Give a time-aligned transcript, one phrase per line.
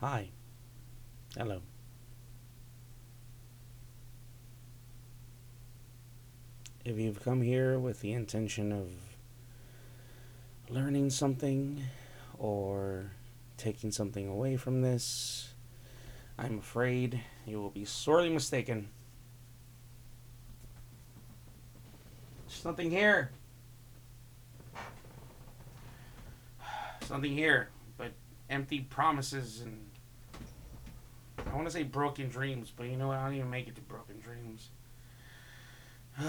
[0.00, 0.30] Hi.
[1.36, 1.60] Hello.
[6.86, 8.88] If you've come here with the intention of
[10.70, 11.82] learning something
[12.38, 13.10] or
[13.58, 15.52] taking something away from this,
[16.38, 18.88] I'm afraid you will be sorely mistaken.
[22.48, 23.32] There's nothing here.
[27.00, 28.12] There's nothing here but
[28.48, 29.89] empty promises and
[31.50, 33.18] I want to say broken dreams, but you know what?
[33.18, 34.68] I don't even make it to broken dreams.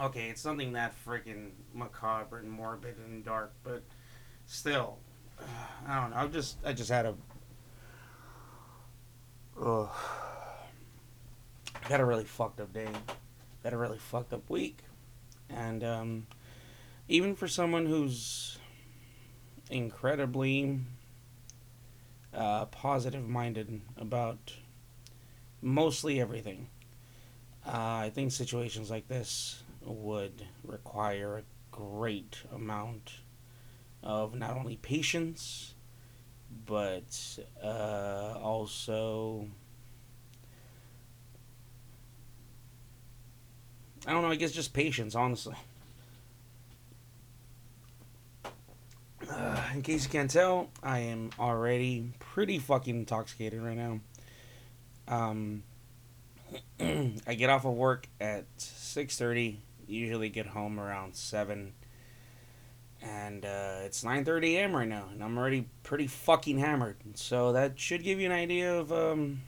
[0.00, 3.82] okay, it's something that freaking macabre and morbid and dark, but
[4.46, 4.96] still,
[5.86, 6.16] I don't know.
[6.16, 7.14] I just, I just had a,
[9.60, 9.90] ugh,
[11.82, 12.88] had a really fucked up day,
[13.62, 14.78] had a really fucked up week,
[15.50, 16.26] and um,
[17.08, 18.58] even for someone who's
[19.70, 20.80] incredibly
[22.38, 24.54] uh, positive minded about
[25.60, 26.68] mostly everything.
[27.66, 33.12] Uh, I think situations like this would require a great amount
[34.02, 35.74] of not only patience,
[36.64, 39.48] but uh, also.
[44.06, 45.56] I don't know, I guess just patience, honestly.
[49.28, 54.00] Uh, in case you can't tell, I am already pretty fucking intoxicated right now.
[55.08, 55.62] Um,
[56.80, 59.60] I get off of work at six thirty.
[59.86, 61.72] Usually get home around seven,
[63.02, 64.76] and uh, it's nine thirty a.m.
[64.76, 66.96] right now, and I'm already pretty fucking hammered.
[67.14, 69.40] So that should give you an idea of um,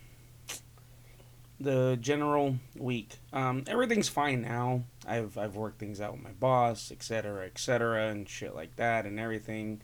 [1.61, 3.19] the general week.
[3.33, 4.84] Um, everything's fine now.
[5.06, 9.19] I've I've worked things out with my boss, etc., etc., and shit like that, and
[9.19, 9.81] everything.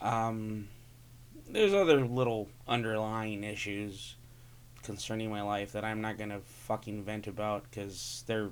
[0.00, 0.68] Um,
[1.48, 4.16] there's other little underlying issues
[4.82, 8.50] concerning my life that I'm not gonna fucking vent about because they're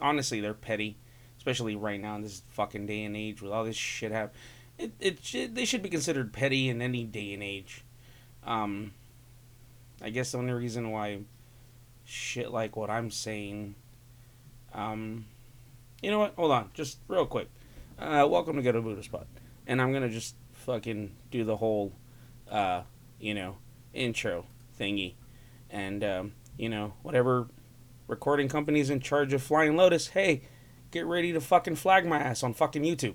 [0.00, 0.96] honestly they're petty,
[1.38, 4.36] especially right now in this fucking day and age with all this shit happen.
[4.78, 7.84] It it should, they should be considered petty in any day and age.
[8.44, 8.92] Um,
[10.02, 11.20] I guess the only reason why
[12.04, 13.74] shit like what I'm saying.
[14.74, 15.26] Um,
[16.02, 16.34] you know what?
[16.36, 17.48] Hold on, just real quick.
[17.98, 19.26] Uh, welcome to Go to Buddha Spot,
[19.66, 21.92] and I'm gonna just fucking do the whole,
[22.50, 22.82] uh,
[23.20, 23.58] you know,
[23.92, 24.46] intro
[24.78, 25.14] thingy,
[25.70, 27.48] and um, you know whatever
[28.08, 30.08] recording company's in charge of Flying Lotus.
[30.08, 30.42] Hey,
[30.90, 33.14] get ready to fucking flag my ass on fucking YouTube.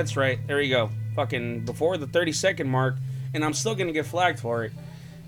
[0.00, 0.38] That's right.
[0.46, 0.90] There you go.
[1.14, 2.96] Fucking before the 30 second mark,
[3.34, 4.72] and I'm still gonna get flagged for it.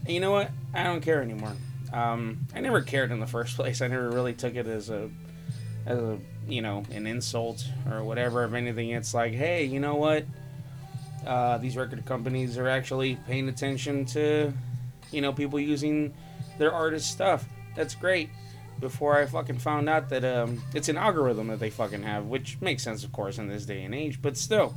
[0.07, 0.51] And you know what?
[0.73, 1.53] I don't care anymore.
[1.93, 3.83] Um, I never cared in the first place.
[3.83, 5.11] I never really took it as a,
[5.85, 6.19] as a,
[6.49, 8.45] you know, an insult or whatever.
[8.45, 10.25] If anything, it's like, hey, you know what?
[11.27, 14.55] Uh, these record companies are actually paying attention to,
[15.11, 16.15] you know, people using
[16.57, 17.45] their artist stuff.
[17.77, 18.31] That's great
[18.83, 22.61] before I fucking found out that um, it's an algorithm that they fucking have, which
[22.61, 24.21] makes sense, of course, in this day and age.
[24.21, 24.75] But still,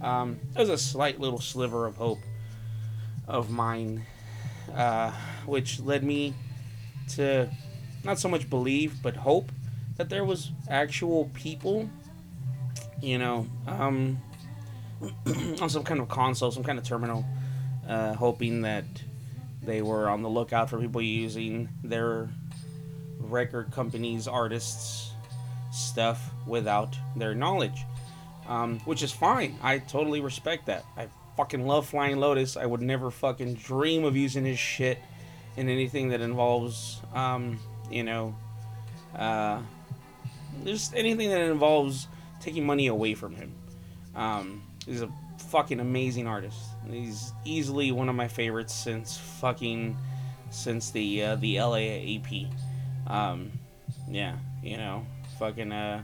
[0.00, 2.20] um, there's a slight little sliver of hope
[3.26, 4.06] of mine,
[4.74, 5.12] uh,
[5.44, 6.32] which led me
[7.16, 7.50] to
[8.04, 9.52] not so much believe, but hope
[9.96, 11.90] that there was actual people,
[13.02, 14.22] you know, um,
[15.60, 17.24] on some kind of console, some kind of terminal,
[17.88, 18.84] uh, hoping that
[19.62, 22.28] they were on the lookout for people using their
[23.18, 25.12] record companies, artists,
[25.70, 27.84] stuff without their knowledge,
[28.48, 29.58] um, which is fine.
[29.62, 30.84] I totally respect that.
[30.96, 32.56] I fucking love Flying Lotus.
[32.56, 34.98] I would never fucking dream of using his shit
[35.56, 37.58] in anything that involves, um,
[37.90, 38.34] you know,
[39.16, 39.60] uh,
[40.64, 42.08] just anything that involves
[42.40, 43.52] taking money away from him.
[44.14, 45.10] Um, he's a
[45.50, 46.58] fucking amazing artist.
[46.90, 49.96] He's easily one of my favorites since fucking
[50.50, 52.48] since the uh, the LA EP.
[53.08, 53.50] Um,
[54.08, 55.04] yeah, you know,
[55.38, 56.02] fucking uh,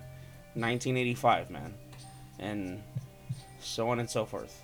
[0.54, 1.74] 1985, man,
[2.38, 2.82] and
[3.60, 4.60] so on and so forth.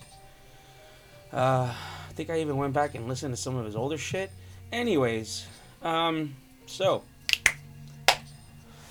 [1.33, 4.31] Uh, I think I even went back and listened to some of his older shit.
[4.73, 5.47] Anyways,
[5.83, 6.35] um,
[6.67, 7.03] so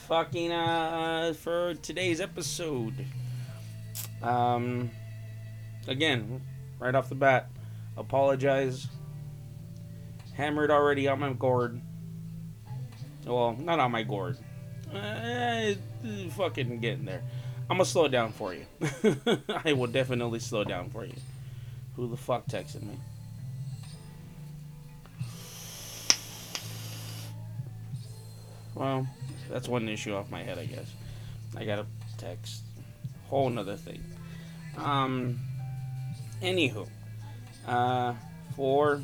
[0.08, 3.06] fucking uh, for today's episode,
[4.22, 4.90] Um,
[5.88, 6.42] again,
[6.80, 7.50] right off the bat,
[7.98, 8.88] apologize.
[10.36, 11.82] Hammered already on my gourd.
[13.26, 14.38] Well, not on my gourd.
[14.94, 15.74] Uh,
[16.32, 17.22] fucking getting there.
[17.70, 18.66] I'm gonna slow down for you.
[19.64, 21.14] I will definitely slow down for you.
[21.96, 22.98] Who the fuck texted me?
[28.74, 29.08] Well,
[29.50, 30.92] that's one issue off my head, I guess.
[31.56, 31.86] I got a
[32.18, 32.62] text.
[33.28, 34.04] Whole nother thing.
[34.78, 35.40] Um,
[36.42, 36.88] anywho,
[37.68, 38.14] uh,
[38.56, 39.02] for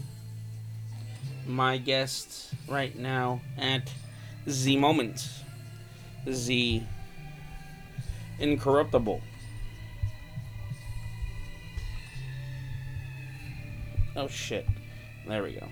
[1.45, 3.91] my guest right now at
[4.47, 5.27] Z Moment,
[6.31, 6.83] Z
[8.39, 9.21] Incorruptible.
[14.17, 14.65] Oh shit.
[15.27, 15.67] There we go.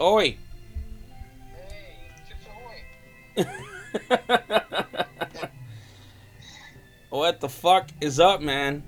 [0.00, 0.36] Oi!
[7.10, 8.82] what the fuck is up, man?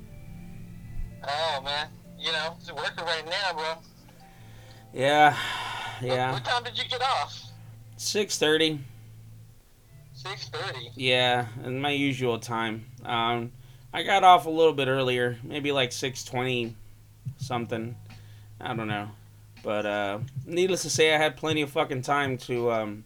[1.26, 1.88] Oh man,
[2.19, 3.75] you know, it's working right now, bro.
[4.93, 5.37] Yeah,
[6.00, 6.32] What, yeah.
[6.32, 7.41] what time did you get off?
[7.97, 8.81] Six thirty.
[10.22, 10.90] Six thirty.
[10.96, 12.84] Yeah, and my usual time.
[13.06, 13.52] Um,
[13.93, 16.76] I got off a little bit earlier, maybe like six twenty,
[17.38, 17.96] something.
[18.61, 19.08] I don't know,
[19.64, 23.05] but uh, needless to say, I had plenty of fucking time to, um,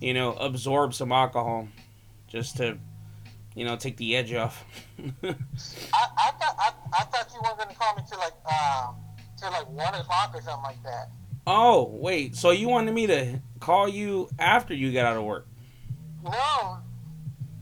[0.00, 1.68] you know, absorb some alcohol,
[2.28, 2.78] just to,
[3.54, 4.64] you know, take the edge off.
[4.98, 8.96] I, I thought I, I thought you weren't gonna call me till like um
[9.38, 11.10] till like one o'clock or something like that.
[11.46, 15.46] oh wait, so you wanted me to call you after you got out of work?
[16.22, 16.30] No,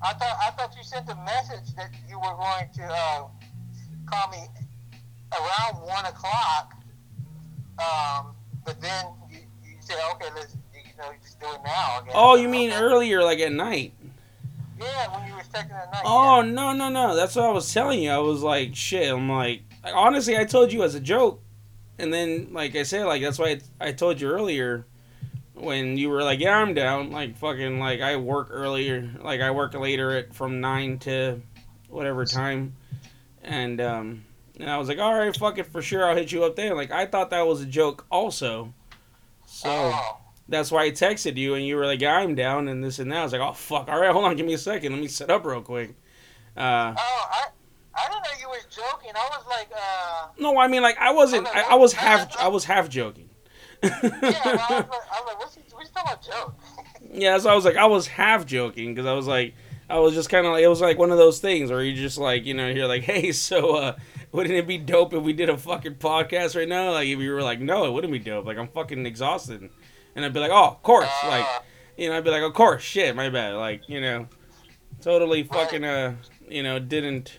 [0.03, 3.25] I thought I thought you sent a message that you were going to uh,
[4.07, 4.39] call me
[5.33, 6.75] around one o'clock.
[7.79, 12.01] Um, but then you, you said, okay, let's you know just do it now.
[12.01, 12.13] Again.
[12.15, 12.81] Oh, you mean Okay.
[12.81, 13.93] earlier, like at night?
[14.79, 16.03] Yeah, when you were texting at night.
[16.05, 16.51] Oh yeah.
[16.51, 17.17] no no no!
[17.17, 18.11] That's what I was telling you.
[18.11, 19.11] I was like, shit.
[19.13, 21.43] I'm like, honestly, I told you as a joke,
[21.99, 24.85] and then like I said, like that's why I, I told you earlier
[25.57, 27.11] when you were like, yeah, I'm down.
[27.11, 31.41] Like fucking like I work earlier, like I work later at from nine to
[31.89, 32.75] whatever time,
[33.43, 34.25] and um,
[34.61, 36.09] and I was like, all right, fuck it for sure.
[36.09, 36.75] I'll hit you up there.
[36.75, 38.73] Like I thought that was a joke also,
[39.47, 40.19] so Oh.
[40.49, 43.11] that's why I texted you, and you were like, yeah, I'm down, and this and
[43.13, 43.19] that.
[43.19, 45.09] I was like, oh fuck, all right, hold on, give me a second, let me
[45.09, 45.95] set up real quick.
[46.57, 47.45] Uh, Oh, I,
[47.95, 49.13] I didn't know you was joking.
[49.15, 51.47] I was like, uh, No, I mean like I wasn't.
[51.49, 52.37] I, I was half.
[52.39, 53.29] I was half joking.
[53.83, 53.91] yeah.
[54.03, 55.06] Well, I was
[56.23, 56.55] joke?
[57.13, 59.55] yeah, so I was like, I was half joking because I was like,
[59.89, 61.95] I was just kind of like, it was like one of those things where you
[61.95, 63.97] just like, you know, you're like, hey, so uh,
[64.33, 66.93] wouldn't it be dope if we did a fucking podcast right now?
[66.93, 68.47] Like if you were like, no, it wouldn't be dope.
[68.47, 69.69] Like I'm fucking exhausted,
[70.15, 71.61] and I'd be like, oh, of course, like Uh,
[71.97, 74.29] you know, I'd be like, of course, shit, my bad, like you know,
[75.01, 76.17] totally fucking uh,
[76.49, 77.39] you know, didn't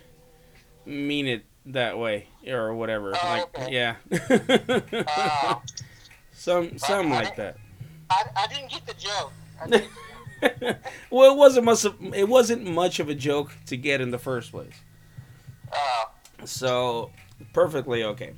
[0.86, 3.14] mean it that way or whatever.
[3.14, 3.72] Oh, like okay.
[3.72, 3.96] yeah.
[5.16, 5.56] uh,
[6.32, 7.56] Some something like that.
[8.10, 9.32] I, I didn't get the joke.
[11.10, 11.84] Well, it wasn't much.
[11.84, 14.74] Of, it wasn't much of a joke to get in the first place.
[15.72, 16.04] uh,
[16.44, 17.10] So
[17.52, 18.34] perfectly okay.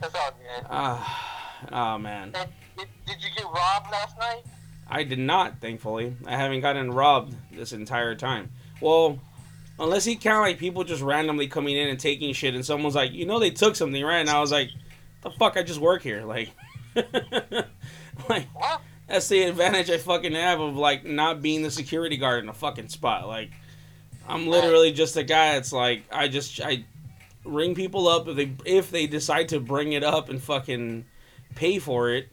[0.00, 0.66] that's all good.
[0.68, 4.42] Ah, oh man, And did, did you get robbed last night?
[4.88, 5.60] I did not.
[5.60, 8.50] Thankfully, I haven't gotten robbed this entire time.
[8.80, 9.20] Well,
[9.78, 13.12] unless you count like people just randomly coming in and taking shit, and someone's like,
[13.12, 14.18] you know, they took something, right?
[14.18, 14.70] And I was like,
[15.22, 16.50] the fuck, I just work here, like.
[18.28, 18.80] like What?
[19.06, 22.54] that's the advantage I fucking have of like not being the security guard in a
[22.54, 23.26] fucking spot.
[23.26, 23.50] Like,
[24.28, 25.56] I'm literally just a guy.
[25.56, 26.84] It's like I just I
[27.44, 31.04] ring people up if they if they decide to bring it up and fucking
[31.54, 32.28] pay for it,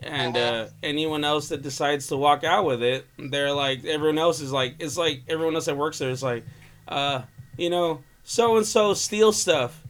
[0.00, 4.40] and uh, anyone else that decides to walk out with it, they're like everyone else
[4.40, 6.44] is like it's like everyone else that works there is like,
[6.88, 7.22] uh,
[7.56, 9.82] you know, so and so steal stuff.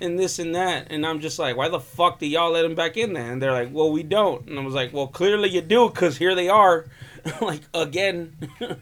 [0.00, 2.74] And this and that, and I'm just like, why the fuck do y'all let him
[2.74, 3.32] back in there?
[3.32, 4.46] And they're like, well, we don't.
[4.46, 6.86] And I was like, well, clearly you do, cause here they are,
[7.40, 8.36] like again.
[8.60, 8.76] Oh,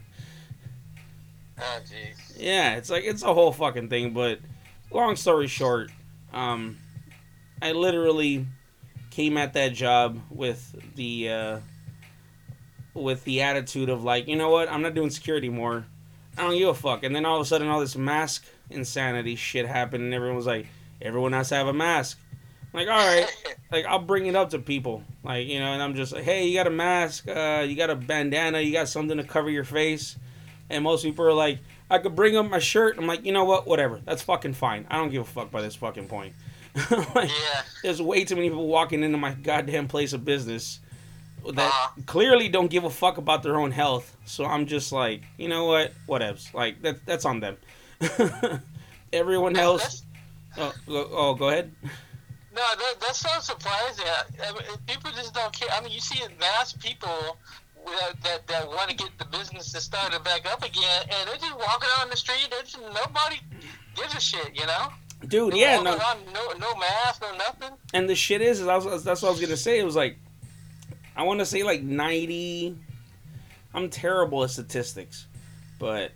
[1.58, 2.36] jeez.
[2.36, 4.12] Yeah, it's like it's a whole fucking thing.
[4.12, 4.40] But
[4.90, 5.92] long story short,
[6.32, 6.78] um,
[7.62, 8.46] I literally
[9.10, 11.58] came at that job with the uh,
[12.94, 15.86] with the attitude of like, you know what, I'm not doing security more.
[16.36, 17.04] I don't give a fuck.
[17.04, 20.46] And then all of a sudden, all this mask insanity shit happened, and everyone was
[20.46, 20.66] like,
[21.02, 22.18] everyone has to have a mask.
[22.72, 23.26] I'm like, all right,
[23.70, 26.46] like I'll bring it up to people, like you know, and I'm just like, hey,
[26.46, 29.64] you got a mask, uh, you got a bandana, you got something to cover your
[29.64, 30.16] face,
[30.70, 32.98] and most people are like, I could bring up my shirt.
[32.98, 34.86] I'm like, you know what, whatever, that's fucking fine.
[34.90, 36.32] I don't give a fuck by this fucking point.
[37.14, 37.62] like, yeah.
[37.84, 40.80] there's way too many people walking into my goddamn place of business
[41.46, 42.00] that Uh-huh.
[42.06, 44.16] clearly don't give a fuck about their own health.
[44.24, 46.52] So I'm just like, you know what, whatevs.
[46.52, 47.56] Like that, that's on them.
[49.12, 50.02] Everyone else.
[50.56, 51.72] Oh, go- oh, go ahead.
[52.54, 54.04] No, that, that's so surprising.
[54.06, 55.68] I, mean, people just don't care.
[55.72, 59.72] I mean, you see mass people uh, that, that, that want to get the business
[59.72, 62.46] to start back up again, and they're just walking on the street.
[62.50, 63.40] They're just, nobody
[63.96, 64.88] gives a shit, you know?
[65.26, 65.92] Dude, They're yeah, no.
[65.92, 67.76] on, no, no mask, no nothing.
[67.92, 69.78] And the shit is, is I was, that's what I was gonna say.
[69.78, 70.18] It was like,
[71.16, 72.76] I want to say like ninety.
[73.72, 75.26] I'm terrible at statistics,
[75.78, 76.12] but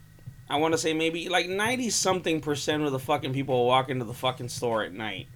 [0.51, 3.91] I want to say maybe like ninety something percent of the fucking people who walk
[3.91, 5.27] into the fucking store at night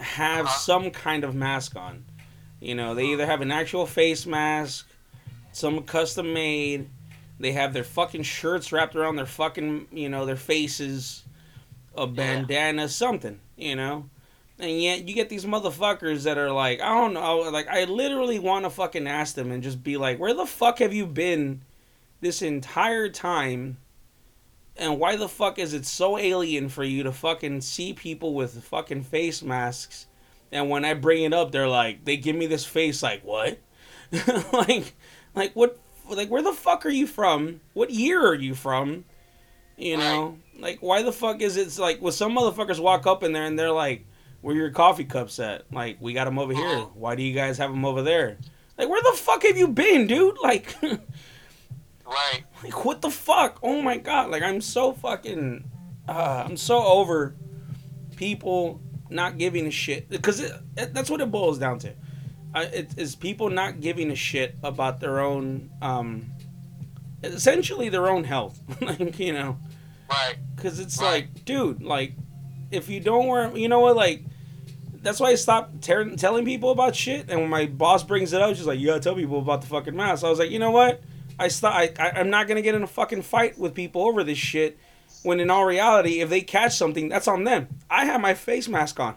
[0.00, 0.58] have Uh-huh.
[0.58, 2.04] some kind of mask on.
[2.60, 4.88] You know, they either have an actual face mask,
[5.52, 6.88] some custom made.
[7.38, 11.22] They have their fucking shirts wrapped around their fucking, you know, their faces,
[11.94, 14.08] a bandana, something, you know.
[14.58, 18.38] And yet you get these motherfuckers that are like, I don't know, like I literally
[18.38, 21.60] want to fucking ask them and just be like, where the fuck have you been
[22.22, 23.76] this entire time?
[24.78, 28.62] And why the fuck is it so alien for you to fucking see people with
[28.64, 30.06] fucking face masks?
[30.52, 33.58] And when I bring it up, they're like, they give me this face like, what?
[34.52, 34.94] like,
[35.34, 35.78] like what?
[36.08, 37.60] Like, where the fuck are you from?
[37.72, 39.04] What year are you from?
[39.76, 42.00] You know, like, why the fuck is it like?
[42.00, 44.06] Well, some motherfuckers walk up in there and they're like,
[44.40, 45.64] where your coffee cups at?
[45.72, 46.66] Like, we got them over here.
[46.66, 46.86] Uh-huh.
[46.94, 48.38] Why do you guys have them over there?
[48.78, 50.38] Like, where the fuck have you been, dude?
[50.40, 50.76] Like,
[52.06, 52.44] Right.
[52.62, 53.58] like what the fuck?
[53.62, 54.30] Oh my god!
[54.30, 55.64] Like, I'm so fucking,
[56.08, 57.34] uh, I'm so over
[58.16, 61.92] people not giving a shit because it, it, that's what it boils down to.
[62.54, 66.26] Uh, it is people not giving a shit about their own, um,
[67.22, 68.60] essentially their own health.
[68.80, 69.58] like, you know,
[70.08, 70.36] Right.
[70.54, 71.28] because it's Right.
[71.34, 72.12] like, dude, like,
[72.70, 74.22] if you don't wear, you know what, like,
[75.02, 77.28] that's why I stopped ter- telling people about shit.
[77.28, 79.68] And when my boss brings it up, she's like, "You gotta tell people about the
[79.68, 81.00] fucking mask." I was like, you know what?
[81.38, 81.74] I stop.
[81.74, 84.78] I, I I'm not gonna get in a fucking fight with people over this shit.
[85.22, 87.68] When in all reality, if they catch something, that's on them.
[87.90, 89.16] I have my face mask on.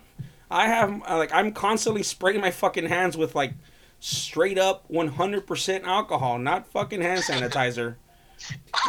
[0.49, 3.53] I have uh, like I'm constantly spraying my fucking hands with like
[3.99, 7.95] straight up 100% alcohol, not fucking hand sanitizer.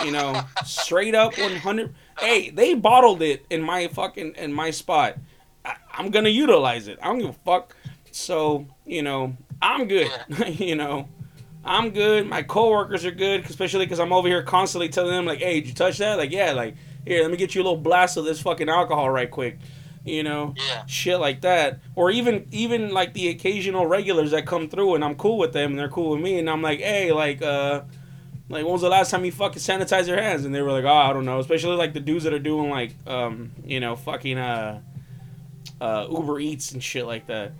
[0.04, 1.92] You know, straight up 100.
[2.18, 5.16] Hey, they bottled it in my fucking in my spot.
[5.64, 6.98] I, I'm gonna utilize it.
[7.02, 7.76] I don't give a fuck.
[8.12, 10.10] So you know, I'm good.
[10.58, 11.08] you know,
[11.64, 12.26] I'm good.
[12.26, 15.68] My coworkers are good, especially because I'm over here constantly telling them like, "Hey, did
[15.68, 16.74] you touch that?" Like, yeah, like
[17.06, 19.58] here, let me get you a little blast of this fucking alcohol right quick.
[20.02, 20.84] You know, Yeah.
[20.86, 25.14] shit like that, or even even like the occasional regulars that come through and I'm
[25.16, 27.82] cool with them and they're cool with me and I'm like, hey, like, uh,
[28.48, 30.46] like when was the last time you fucking sanitized your hands?
[30.46, 31.38] And they were like, oh, I don't know.
[31.38, 34.80] Especially like the dudes that are doing like, um, you know, fucking uh,
[35.82, 37.52] uh, Uber Eats and shit like that.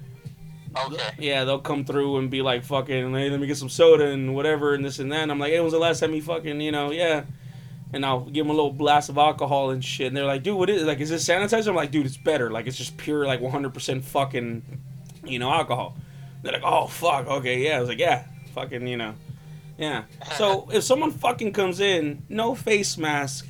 [0.77, 1.11] Okay.
[1.19, 4.35] Yeah, they'll come through and be like, fucking, hey, let me get some soda and
[4.35, 5.23] whatever and this and that.
[5.23, 7.25] And I'm like, hey, when was the last time you fucking, you know, yeah.
[7.93, 10.07] And I'll give them a little blast of alcohol and shit.
[10.07, 10.87] And they're like, dude, what is it?
[10.87, 11.69] Like, is this sanitizer?
[11.69, 12.51] I'm like, dude, it's better.
[12.51, 14.63] Like, it's just pure, like, 100% fucking,
[15.25, 15.97] you know, alcohol.
[16.43, 17.79] They're like, oh, fuck, okay, yeah.
[17.79, 18.25] I was like, yeah,
[18.55, 19.15] fucking, you know,
[19.77, 20.05] yeah.
[20.37, 23.49] So if someone fucking comes in, no face mask,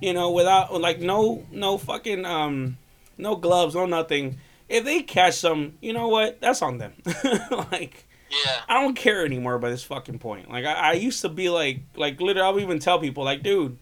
[0.00, 2.78] you know, without, like, no, no fucking, um,
[3.18, 4.38] no gloves, no nothing.
[4.72, 6.40] If they catch some, you know what?
[6.40, 6.94] That's on them.
[7.70, 8.60] like, Yeah.
[8.68, 10.50] I don't care anymore by this fucking point.
[10.50, 13.76] Like I, I used to be like like literally I'll even tell people like dude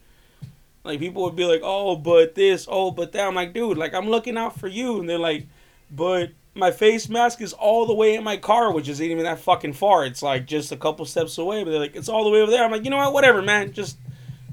[0.85, 3.95] like people would be like, Oh, but this, oh but that I'm like, dude, like
[3.95, 5.47] I'm looking out for you and they're like,
[5.91, 9.39] But my face mask is all the way in my car, which isn't even that
[9.39, 10.05] fucking far.
[10.05, 12.51] It's like just a couple steps away, but they're like, It's all the way over
[12.51, 12.65] there.
[12.65, 13.73] I'm like, you know what, whatever, man.
[13.73, 13.99] Just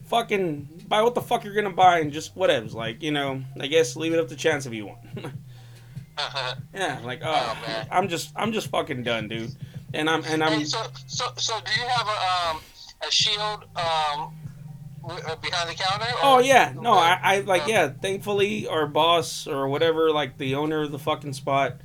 [0.06, 3.68] fucking buy what the fuck you're gonna buy and just whatever's like, you know, I
[3.68, 5.00] guess leave it up to chance if you want.
[6.74, 7.88] yeah, like oh, Oh, man.
[7.92, 9.56] I'm just I'm just fucking done, dude.
[9.94, 12.62] And I'm and I'm Hey, so, so, so do you have a um
[13.08, 14.34] a shield um
[15.10, 16.06] uh, behind the counter?
[16.06, 17.90] or- Oh yeah, no, I, I like yeah.
[17.90, 21.78] Thankfully, our boss or whatever, like the owner of the fucking spot,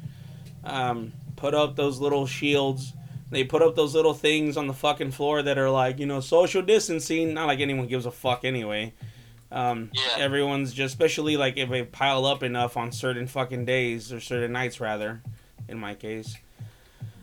[0.65, 2.93] um, put up those little shields.
[3.31, 6.21] They put up those little things on the fucking floor that are like you know
[6.21, 7.35] social distancing.
[7.35, 8.93] Not like anyone gives a fuck anyway.
[9.53, 10.25] Um, Yeah.
[10.25, 14.53] Everyone's just, especially like if they pile up enough on certain fucking days or certain
[14.53, 15.21] nights rather,
[15.69, 16.37] in my case.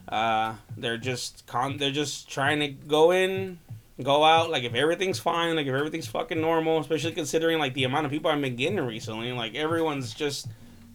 [0.07, 1.77] Uh, they're just con.
[1.77, 3.59] They're just trying to go in,
[4.01, 4.50] go out.
[4.50, 8.12] Like if everything's fine, like if everything's fucking normal, especially considering like the amount of
[8.12, 9.31] people I've been getting recently.
[9.31, 10.48] Like everyone's just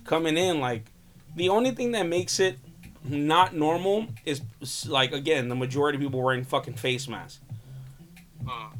[0.05, 0.61] coming in.
[0.61, 0.87] Like
[1.37, 2.59] the only thing that makes it
[3.05, 4.41] not normal is
[4.88, 7.38] like again the majority of people wearing fucking face masks.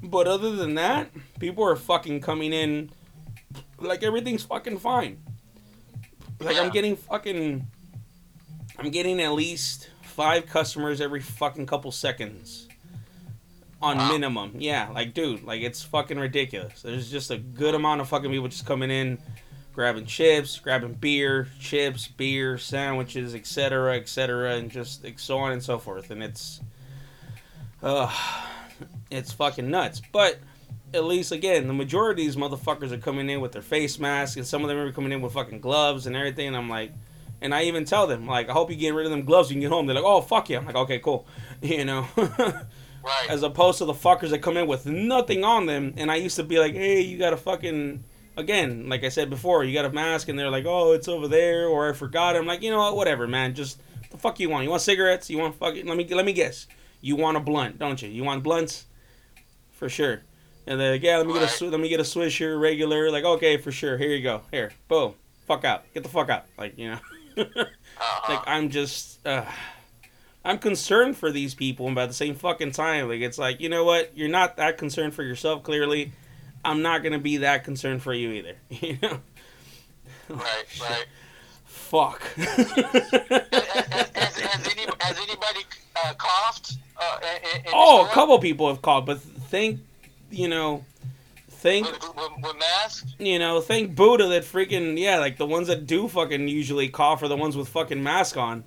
[0.03, 2.91] But other than that, people are fucking coming in
[3.79, 5.23] like everything's fucking fine.
[6.41, 7.67] Like I'm getting fucking
[8.79, 12.69] I'm getting at least five customers every fucking couple seconds.
[13.83, 14.13] On Wow.
[14.13, 14.53] minimum.
[14.59, 16.81] Yeah, like dude, like it's fucking ridiculous.
[16.83, 19.19] There's just a good amount of fucking people just coming in
[19.75, 25.79] grabbing chips, grabbing beer, chips, beer, sandwiches, etc., etc., and just so on and so
[25.79, 26.11] forth.
[26.11, 26.61] And it's,
[27.83, 28.09] uh,
[29.11, 30.01] it's fucking nuts.
[30.13, 30.39] But
[30.93, 34.37] at least again, the majority of these motherfuckers are coming in with their face masks,
[34.37, 36.49] and some of them are coming in with fucking gloves and everything.
[36.49, 36.93] And I'm like,
[37.41, 39.61] and I even tell them like, I hope you get rid of them gloves when
[39.61, 39.87] you get home.
[39.87, 40.59] They're like, oh fuck yeah.
[40.59, 41.27] I'm like, okay, cool,
[41.63, 42.07] you know.
[43.05, 43.29] Right.
[43.29, 46.37] As opposed to the fuckers that come in with nothing on them, and I used
[46.37, 48.03] to be like, hey, you got a fucking
[48.37, 51.29] again, like I said before, you got a mask, and they're like, oh, it's over
[51.29, 52.37] there, or I forgot.
[52.37, 53.55] I'm like, you know what, whatever, man.
[53.55, 53.81] Just
[54.11, 54.65] the fuck you want.
[54.65, 55.29] You want cigarettes?
[55.29, 55.87] You want fucking?
[55.87, 56.67] Let me let me guess.
[57.01, 58.09] You want a blunt, don't you?
[58.09, 58.87] You want blunts?
[59.75, 60.23] For sure.
[60.67, 63.11] And they're like, yeah, let me get a let me get a swisher regular.
[63.11, 63.99] Like, okay, for sure.
[63.99, 64.43] Here you go.
[64.51, 65.15] Here, boom.
[65.47, 65.85] Fuck out.
[65.93, 66.47] Get the fuck out.
[66.57, 66.99] Like, you know.
[67.97, 68.33] Uh-huh.
[68.33, 69.45] like I'm just uh,
[70.45, 73.69] I'm concerned for these people, and at the same fucking time, like it's like you
[73.69, 74.17] know what?
[74.17, 75.63] You're not that concerned for yourself.
[75.63, 76.13] Clearly,
[76.65, 78.57] I'm not gonna be that concerned for you either.
[78.71, 79.21] You know?
[80.29, 80.65] right.
[80.81, 81.07] Right.
[81.65, 82.23] Fuck.
[82.35, 85.61] has, has, has, any, has anybody
[85.97, 86.79] uh, coughed?
[86.97, 87.19] Uh,
[87.55, 89.21] in, in oh, a couple people have called, but
[89.55, 89.81] thank
[90.31, 90.85] you know,
[91.49, 93.15] thank with, with, masks.
[93.19, 97.23] you know, thank Buddha that freaking yeah, like the ones that do fucking usually cough
[97.23, 98.65] are the ones with fucking mask on.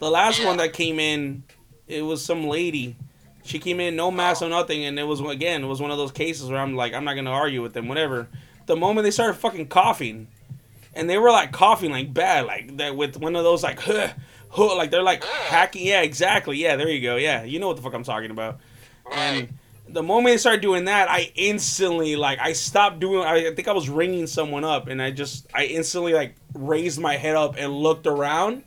[0.00, 0.46] The last Yeah.
[0.46, 1.44] one that came in,
[1.86, 2.96] it was some lady.
[3.44, 4.46] She came in no mask oh.
[4.46, 6.94] or nothing, and it was again, it was one of those cases where I'm like,
[6.94, 8.26] I'm not gonna argue with them, whatever.
[8.66, 10.26] The moment they started fucking coughing,
[10.94, 14.08] and they were like coughing like bad, like that with one of those like, huh,
[14.48, 15.86] huh, like they're like hacking.
[15.86, 16.56] Yeah, exactly.
[16.56, 17.14] Yeah, there you go.
[17.14, 18.58] Yeah, you know what the fuck I'm talking about.
[19.06, 19.18] Right.
[19.18, 23.22] And the moment they started doing that, I instantly like I stopped doing.
[23.22, 27.16] I think I was ringing someone up, and I just I instantly like raised my
[27.16, 28.64] head up and looked around.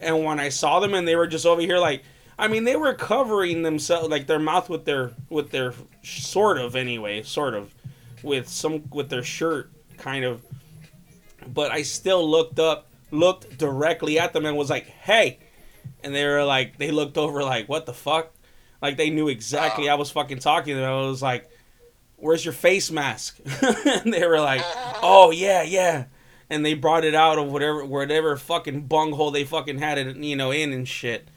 [0.00, 2.02] And when I saw them, and they were just over here, like
[2.38, 6.76] I mean, they were covering themselves, like their mouth with their with their sort of
[6.76, 7.72] anyway, sort of
[8.22, 10.42] with some with their shirt, kind of.
[11.46, 15.38] But I still looked up, looked directly at them, and was like, "Hey,"
[16.02, 18.32] and they were like, they looked over like, "What the fuck."
[18.82, 20.90] Like they knew exactly I was fucking talking to them.
[20.92, 21.48] I was like,
[22.16, 23.38] "Where's your face mask?"
[23.86, 24.60] and they were like,
[25.02, 26.06] "Oh yeah, yeah."
[26.50, 30.36] And they brought it out of whatever whatever fucking bunghole they fucking had it, you
[30.36, 31.28] know, in and shit.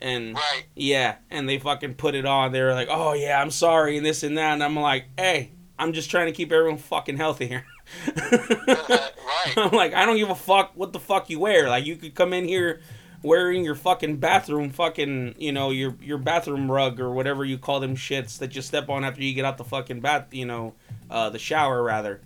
[0.00, 0.64] And Right.
[0.74, 2.52] yeah, and they fucking put it on.
[2.52, 4.54] They were like, "Oh yeah, I'm sorry," and this and that.
[4.54, 7.64] And I'm like, "Hey, I'm just trying to keep everyone fucking healthy here."
[8.16, 9.52] Uh, right.
[9.58, 11.68] I'm like, I don't give a fuck what the fuck you wear.
[11.68, 12.80] Like, you could come in here
[13.26, 17.80] wearing your fucking bathroom, fucking, you know, your your bathroom rug or whatever you call
[17.80, 20.74] them shits that you step on after you get out the fucking bath, you know,
[21.10, 22.20] uh, the shower rather.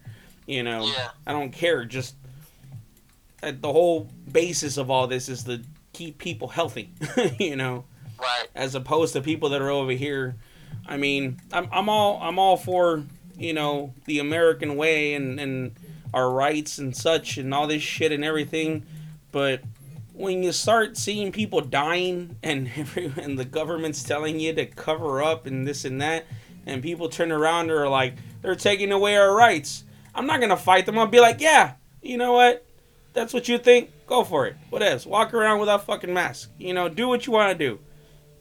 [0.47, 1.09] You know, Yeah.
[1.27, 1.85] I don't care.
[1.85, 2.15] Just
[3.43, 6.93] uh, the whole basis of all this is to keep people healthy.
[7.39, 7.85] you know
[8.19, 8.49] Right.
[8.55, 10.37] as opposed to people that are over here.
[10.87, 13.05] I mean, I'm, I'm all I'm all for
[13.39, 15.73] you know the American way and and
[16.13, 18.85] our rights and such and all this shit and everything,
[19.33, 19.63] but
[20.21, 22.71] when you start seeing people dying and
[23.17, 26.27] and the government's telling you to cover up and this and that,
[26.67, 30.57] and people turn around and are like they're taking away our rights, I'm not gonna
[30.57, 30.99] fight them.
[30.99, 32.67] I'll be like, yeah, you know what?
[33.13, 33.91] That's what you think.
[34.07, 34.57] Go for it.
[34.69, 35.07] What else?
[35.07, 36.51] Walk around without fucking mask.
[36.59, 37.81] You know, do what you want to do.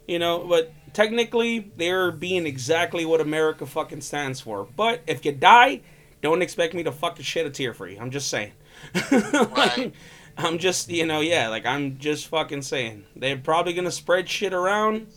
[0.08, 4.68] You know, but technically they're being exactly what America fucking stands for.
[4.76, 5.82] But if you die,
[6.22, 8.00] don't expect me to fucking shed a tear for you.
[8.00, 8.52] I'm just saying.
[9.12, 9.94] Right.
[10.39, 13.06] I'm just, you know, yeah, like I'm just fucking saying.
[13.15, 15.08] They're probably gonna spread shit around.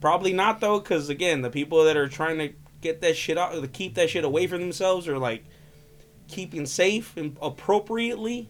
[0.00, 2.50] Probably not though, because again, the people that are trying to
[2.80, 5.44] get that shit out, to keep that shit away from themselves, are like
[6.28, 8.48] keeping safe and appropriately.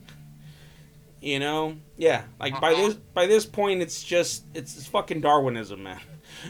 [1.20, 2.24] You know, yeah.
[2.38, 6.00] Like by this by this point, it's just it's, it's fucking Darwinism, man.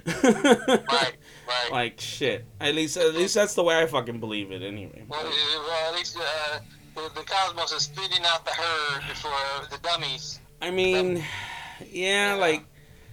[0.07, 0.85] Right.
[0.91, 1.15] Right.
[1.71, 2.45] Like shit.
[2.61, 5.05] At least at least that's the way I fucking believe it, anyway.
[5.09, 6.59] Well, well, at least uh,
[6.95, 10.41] the, the cosmos is spitting out the herd for the dummies.
[10.63, 11.17] I mean,
[11.91, 12.35] yeah, Yeah.
[12.35, 12.65] like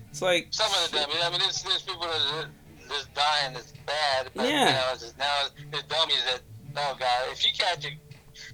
[0.10, 1.18] it's like Some of the dummies.
[1.24, 2.50] I mean, there's, there's people that are
[2.90, 4.30] just dying that's bad.
[4.36, 4.68] But, Yeah.
[4.68, 6.42] You know, it's just, now there's dummies that,
[6.78, 7.94] oh, God, if you catch it,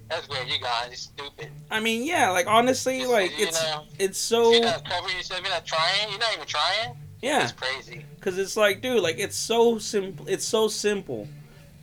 [0.08, 0.46] that's great.
[0.48, 0.86] You're gone.
[0.88, 1.48] You're stupid.
[1.70, 5.40] I mean, yeah, like honestly, like You it's know, it's so you're not covering yourself,
[5.42, 6.10] you're not trying.
[6.10, 6.96] You're not even trying.
[7.22, 8.04] yeah, It's crazy.
[8.16, 10.26] because it's like, dude, like it's so simple.
[10.28, 11.28] It's so simple,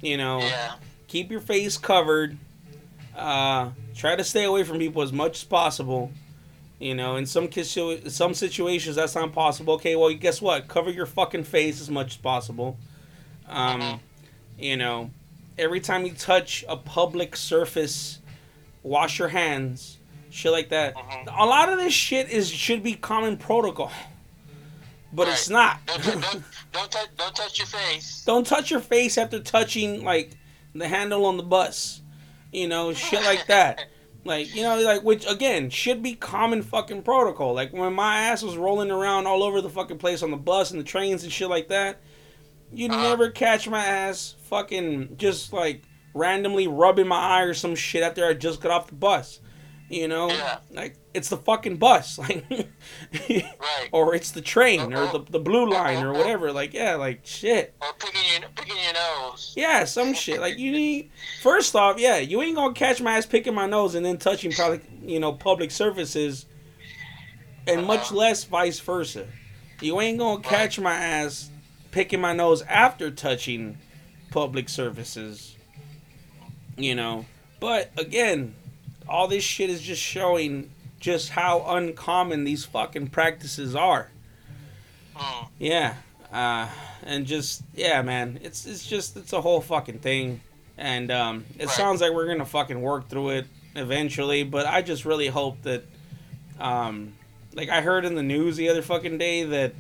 [0.01, 0.39] you know.
[0.39, 0.75] Yeah.
[1.07, 2.37] keep your face covered.
[3.15, 6.11] Uh, try to stay away from people as much as possible.
[6.79, 7.77] You know, in some kiss-
[8.09, 9.75] some situations that's not possible.
[9.75, 10.67] Okay, well, guess what?
[10.67, 12.77] Cover your fucking face as much as possible.
[13.47, 14.01] Um,
[14.59, 15.11] you know,
[15.57, 18.19] every time you touch a public surface,
[18.83, 19.97] wash your hands.
[20.29, 20.95] Shit like that.
[20.95, 21.27] Mhm.
[21.39, 23.91] A lot of this shit is should be common protocol,
[25.13, 25.79] but it's not.
[25.85, 28.23] Don't, don't, don't, don't, touch, don't touch your face.
[28.25, 30.31] Don't touch your face after touching like
[30.73, 32.01] the handle on the bus.
[32.51, 33.85] You know, shit like that.
[34.23, 37.53] Like, you know, like, which again should be common fucking protocol.
[37.53, 40.71] Like, when my ass was rolling around all over the fucking place on the bus
[40.71, 42.01] and the trains and shit like that,
[42.71, 43.01] you Uh-huh.
[43.03, 45.83] never catch my ass fucking just like
[46.15, 49.41] randomly rubbing my eye or some shit after I just got off the bus.
[49.89, 50.29] You know?
[50.29, 50.57] Yeah.
[50.71, 52.17] Like, it's the fucking bus.
[52.19, 52.45] Like,
[53.29, 53.89] Right.
[53.91, 55.17] or it's the train uh, or oh.
[55.19, 56.51] the, the blue uh, line or uh, whatever.
[56.51, 57.75] Like, yeah, like, shit.
[57.81, 59.53] Or picking your picking your nose.
[59.55, 60.39] Yeah, some shit.
[60.39, 63.95] Like you need first off, yeah, you ain't gonna catch my ass picking my nose
[63.95, 66.45] and then touching public, you know public surfaces,
[67.67, 67.87] and uh-huh.
[67.87, 68.15] much Uh-huh.
[68.15, 69.27] less vice versa.
[69.81, 71.49] You ain't gonna catch my ass
[71.91, 73.77] picking my nose after touching
[74.31, 75.55] public surfaces.
[76.77, 77.25] You know,
[77.59, 78.53] but again,
[79.07, 84.09] all this shit is just showing just how uncommon these fucking practices are.
[85.15, 85.47] Mm.
[85.59, 85.93] Yeah.
[86.31, 86.67] Uh,
[87.03, 88.39] and just yeah, man.
[88.43, 90.41] It's it's just it's a whole fucking thing.
[90.77, 91.75] And um, it Right.
[91.75, 94.43] sounds like we're gonna fucking work through it eventually.
[94.43, 95.83] But I just really hope that,
[96.59, 97.13] um,
[97.53, 99.73] like I heard in the news the other fucking day that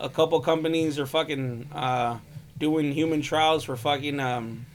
[0.00, 2.18] a couple companies are fucking uh,
[2.58, 4.66] doing human trials for fucking um,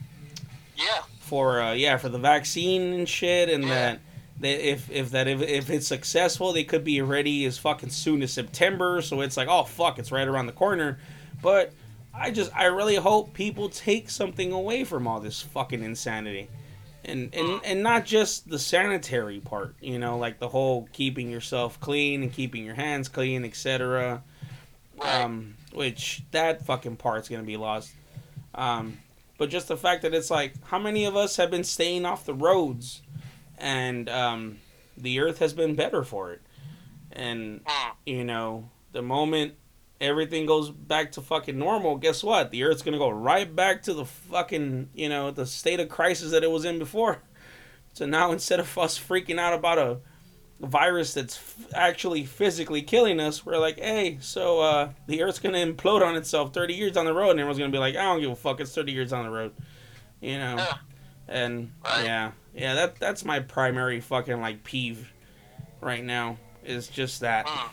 [0.76, 1.02] Yeah.
[1.30, 4.00] For uh, yeah for the vaccine and shit, and that
[4.40, 8.20] that if if that if, if it's successful, they could be ready as fucking soon
[8.22, 9.00] as September.
[9.00, 10.98] So it's like oh fuck, it's right around the corner.
[11.40, 11.72] But
[12.12, 16.48] I just I really hope people take something away from all this fucking insanity.
[17.02, 21.80] And, and, and not just the sanitary part, you know, like the whole keeping yourself
[21.80, 24.22] clean and keeping your hands clean, etc.
[25.00, 27.92] Um, which that fucking part's gonna be lost.
[28.54, 28.98] Um,
[29.40, 32.26] but just the fact that it's like, how many of us have been staying off
[32.26, 33.00] the roads,
[33.56, 34.58] and um,
[34.98, 36.42] the earth has been better for it.
[37.10, 37.92] And Mm.
[38.04, 39.54] you know, the moment
[39.98, 42.50] everything goes back to fucking normal, guess what?
[42.50, 46.32] The earth's gonna go right back to the fucking, you know, the state of crisis
[46.32, 47.22] that it was in before.
[47.92, 49.98] So now instead of us freaking out about a
[50.60, 55.58] virus that's f- actually physically killing us, we're like, hey, so uh, the earth's gonna
[55.58, 58.20] implode on itself 30 years down the road, and everyone's gonna be like, I don't
[58.20, 59.52] give a fuck, it's 30 years down the road,
[60.20, 60.56] you know.
[60.56, 60.74] Yeah.
[61.28, 62.04] And Right.
[62.04, 65.12] yeah, yeah, that that's my primary fucking like peeve
[65.80, 67.46] right now is just that.
[67.46, 67.68] Mm.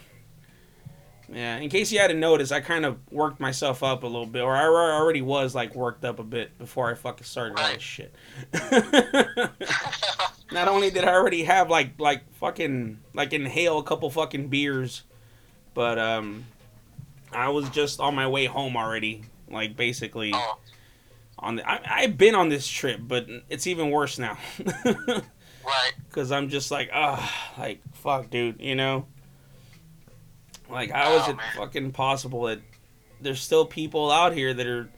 [1.29, 4.41] Yeah, in case you hadn't noticed, I kind of worked myself up a little bit,
[4.41, 7.81] or I already was like worked up a bit before I fucking started all this
[7.81, 8.15] shit.
[10.51, 15.03] Not only did I already have like like fucking like inhale a couple fucking beers,
[15.73, 16.45] but um,
[17.33, 19.23] I was just on my way home already.
[19.49, 20.57] Like basically oh.
[21.39, 24.37] on the, I I've been on this trip, but it's even worse now.
[25.67, 25.91] Right.
[26.11, 29.05] Cause I'm just like, ah, like fuck, dude, you know.
[30.69, 31.45] Like, how is Oh, it man.
[31.55, 32.59] fucking possible that
[33.21, 34.89] there's still people out here that are,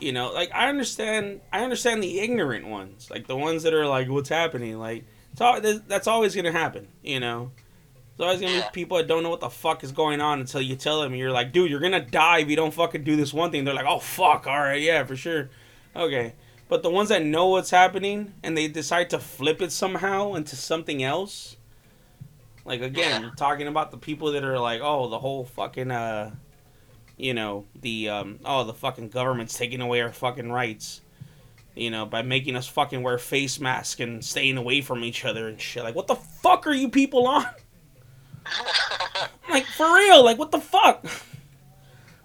[0.00, 3.86] you know, like I understand, I understand the ignorant ones, like the ones that are
[3.86, 4.78] like, what's happening?
[4.78, 7.50] Like, it's all, that's always gonna happen, you know.
[8.16, 10.60] There's always gonna be people that don't know what the fuck is going on until
[10.60, 11.14] you tell them.
[11.14, 13.64] You're like, dude, you're gonna die if you don't fucking do this one thing.
[13.64, 15.48] They're like, oh fuck, all right, yeah, for sure,
[15.96, 16.34] okay.
[16.68, 20.56] But the ones that know what's happening and they decide to flip it somehow into
[20.56, 21.56] something else,
[22.64, 23.30] like again, Yeah.
[23.36, 26.34] talking about the people that are like, oh, the whole fucking, uh,
[27.16, 31.00] you know, the um, oh, the fucking government's taking away our fucking rights,
[31.74, 35.48] you know, by making us fucking wear face masks and staying away from each other
[35.48, 35.82] and shit.
[35.84, 37.46] Like, what the fuck are you people on?
[39.48, 40.24] Like, for real?
[40.24, 41.04] Like, what the fuck?
[41.04, 41.10] wow.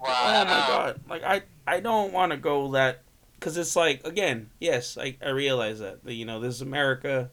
[0.00, 1.00] Oh my god!
[1.08, 3.02] Like I, I don't want to go that,
[3.40, 7.30] cause it's like again, yes, I, I realize that, that you know this is America.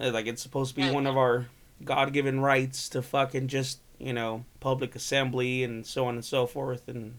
[0.00, 1.46] Uh, Like it's supposed to be one of our
[1.84, 6.88] God-given rights to fucking just you know public assembly and so on and so forth
[6.88, 7.18] and,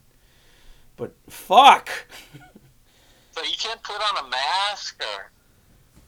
[0.97, 1.89] but fuck.
[3.36, 5.31] So you can't put on a mask or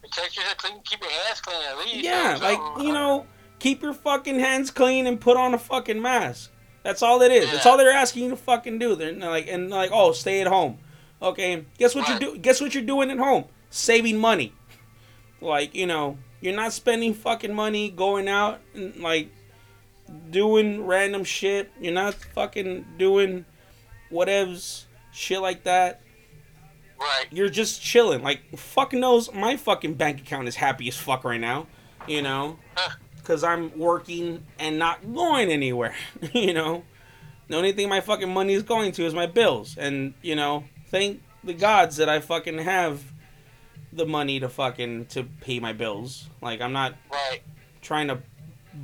[0.03, 1.95] protect clean, keep your hands clean at least.
[1.95, 3.25] Yeah, like you know,
[3.57, 6.51] keep your fucking hands clean and put on a fucking mask.
[6.83, 7.51] That's all it is.
[7.51, 8.95] That's all they're asking you to fucking do.
[8.95, 10.77] They're like and like, oh, stay at home.
[11.19, 12.21] Okay, guess what Right.
[12.21, 12.37] you do?
[12.37, 13.45] Guess what you're doing at home?
[13.71, 14.53] Saving money.
[15.41, 19.29] Like you know, you're not spending fucking money going out and like
[20.29, 21.71] doing random shit.
[21.79, 23.45] You're not fucking doing
[24.11, 26.01] whatevs shit like that
[26.99, 27.25] Right.
[27.31, 28.21] you're just chilling.
[28.23, 31.67] Like, fuck knows my fucking bank account is happy as fuck right now,
[32.07, 32.57] you know?
[33.17, 35.95] Because I'm working and not going anywhere,
[36.33, 36.83] you know?
[37.47, 39.77] The only thing my fucking money is going to is my bills.
[39.77, 43.03] And, you know, thank the gods that I fucking have
[43.95, 46.27] the money to fucking to pay my bills.
[46.41, 47.41] Like, I'm not Right.
[47.81, 48.19] trying to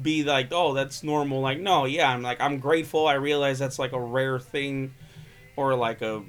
[0.02, 1.42] be like, oh, that's normal.
[1.42, 3.08] Like, no, yeah, I'm like, I'm grateful.
[3.08, 4.94] I realize that's like a rare thing
[5.56, 6.24] or like a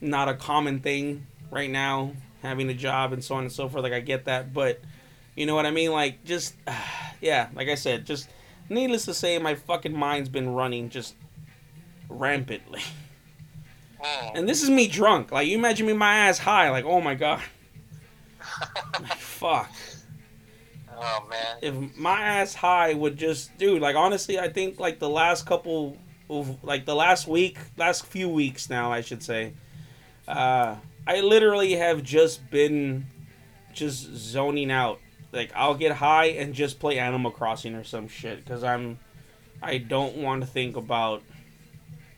[0.00, 3.82] not a common thing right now, having a job and so on and so forth.
[3.82, 4.52] Like, I get that.
[4.52, 4.80] But
[5.36, 5.90] You know what I mean?
[5.90, 6.54] Like just
[7.20, 8.28] yeah, like I said, just
[8.68, 11.14] needless to say, my fucking mind's been running just
[12.08, 12.82] rampantly.
[14.02, 14.32] Mm.
[14.34, 15.32] And this is me drunk.
[15.32, 17.42] Like you imagine me my ass high, like oh my god.
[19.18, 19.70] Fuck.
[20.96, 21.56] oh man.
[21.62, 25.96] If my ass high would just dude, like honestly, I think like the last couple
[26.30, 29.52] of like the last week, last few weeks now, I should say.
[30.26, 30.76] Uh
[31.06, 33.06] I literally have just been
[33.72, 35.00] just zoning out.
[35.32, 38.98] Like I'll get high and just play Animal Crossing or some shit cuz I'm
[39.62, 41.22] I don't want to think about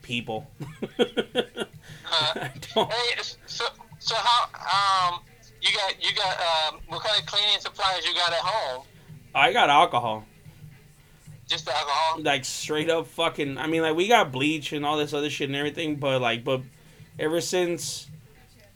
[0.03, 0.51] people.
[2.09, 3.65] Uh, I don't hey, so
[3.99, 5.21] so how um
[5.67, 8.85] you got you got um what kind of cleaning supplies you got at home?
[9.35, 10.25] I got alcohol.
[11.49, 12.23] Just the alcohol.
[12.23, 15.49] like straight up fucking I mean like we got bleach and all this other shit
[15.49, 16.63] and everything, but like but
[17.19, 18.09] ever since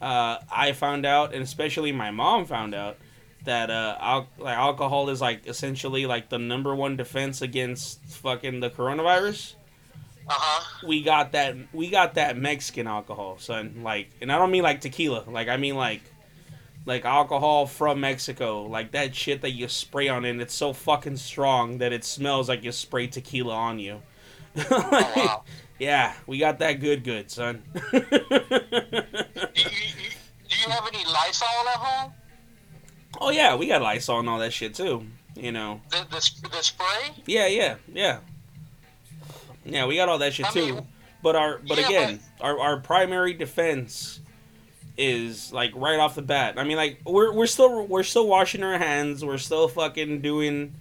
[0.01, 2.97] uh I found out and especially my mom found out
[3.45, 8.61] that uh al- like alcohol is like essentially like the number one defense against fucking
[8.61, 9.55] the coronavirus.
[10.29, 10.87] Uh huh.
[10.87, 13.81] We got that we got that Mexican alcohol, son.
[13.83, 15.25] Like and I don't mean like tequila.
[15.29, 16.03] Like I mean like
[16.87, 20.73] like alcohol from Mexico, like that shit that you spray on it, and it's so
[20.73, 24.01] fucking strong that it smells like you spray tequila on you.
[24.71, 25.45] Oh wow.
[25.79, 27.63] Yeah, we got that good, good son.
[27.73, 28.03] Do you,
[30.49, 32.13] do you have any Lysol at home?
[33.21, 35.07] oh yeah, we got Lysol and all that shit too.
[35.37, 35.81] You know.
[35.91, 37.11] The the, the spray?
[37.27, 38.19] Yeah, yeah, yeah.
[39.65, 40.75] Yeah, we got all that shit I too.
[40.75, 40.87] mean-
[41.23, 44.20] but our but Yeah, again, our our primary defense
[45.03, 46.55] is like right off the bat.
[46.59, 49.25] I mean, like we're we're still we're still washing our hands.
[49.25, 50.75] We're still fucking doing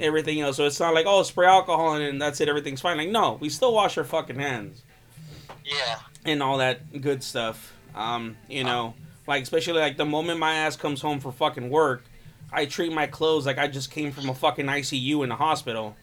[0.00, 0.56] everything else.
[0.56, 2.48] So it's not like oh spray alcohol and that's it.
[2.48, 2.96] Everything's fine.
[2.96, 4.82] Like no, we still wash our fucking hands
[5.64, 5.98] Yeah.
[6.24, 7.72] and all that good stuff.
[7.94, 8.94] Um, you know,
[9.26, 12.04] like especially like the moment my ass comes home for fucking work,
[12.52, 15.94] I treat my clothes like I just came from a fucking ICU in the hospital.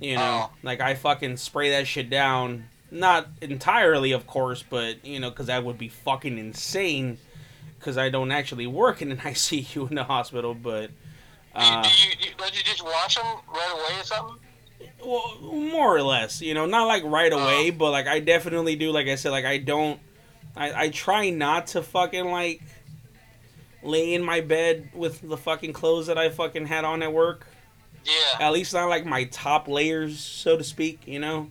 [0.00, 0.56] You know, Oh.
[0.62, 2.68] like I fucking spray that shit down.
[2.90, 7.18] Not entirely, of course, but you know, because that would be fucking insane.
[7.78, 10.94] Because I don't actually work in an ICU in the hospital, but Do,
[11.54, 14.36] uh, do you, don't you just wash them right away or something?
[15.04, 18.90] well, more or less, you know, not like right away, but like I definitely do.
[18.90, 20.00] Like I said, like I don't,
[20.56, 22.62] I, I try not to fucking like
[23.82, 27.46] lay in my bed with the fucking clothes that I fucking had on at work.
[28.04, 28.46] Yeah.
[28.46, 31.06] At least not like my top layers, so to speak.
[31.06, 31.50] You know,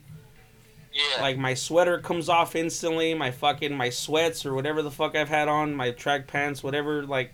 [0.91, 1.21] Yeah.
[1.21, 3.13] like my sweater comes off instantly.
[3.13, 7.03] My fucking my sweats or whatever the fuck I've had on, my track pants, whatever,
[7.03, 7.33] like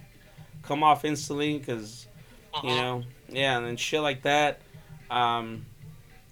[0.62, 2.08] come off instantly because
[2.64, 2.78] you Mhm.
[2.78, 4.62] know yeah and then shit like that
[5.12, 5.66] um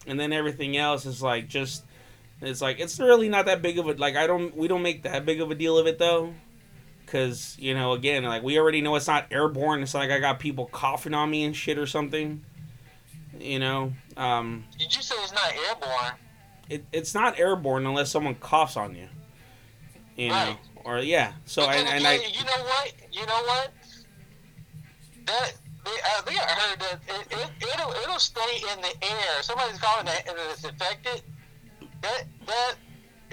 [0.07, 1.83] and then everything else is like just
[2.41, 5.03] it's like it's really not that big of a like i don't we don't make
[5.03, 6.33] that big of a deal of it though
[7.05, 10.39] because you know again like we already know it's not airborne it's like i got
[10.39, 12.43] people coughing on me and shit or something
[13.39, 16.13] you know um Did you say it's not airborne?
[16.73, 19.07] It, it's not airborne unless someone coughs on you
[20.15, 20.57] you know Right.
[20.85, 22.91] or yeah so and, and i you know what?
[23.11, 23.71] You know what?
[25.25, 25.53] That
[25.85, 29.41] they, I think I heard that it, it it'll it'll stay in the air.
[29.41, 31.21] Somebody's calling that and it's infected.
[32.01, 32.75] That that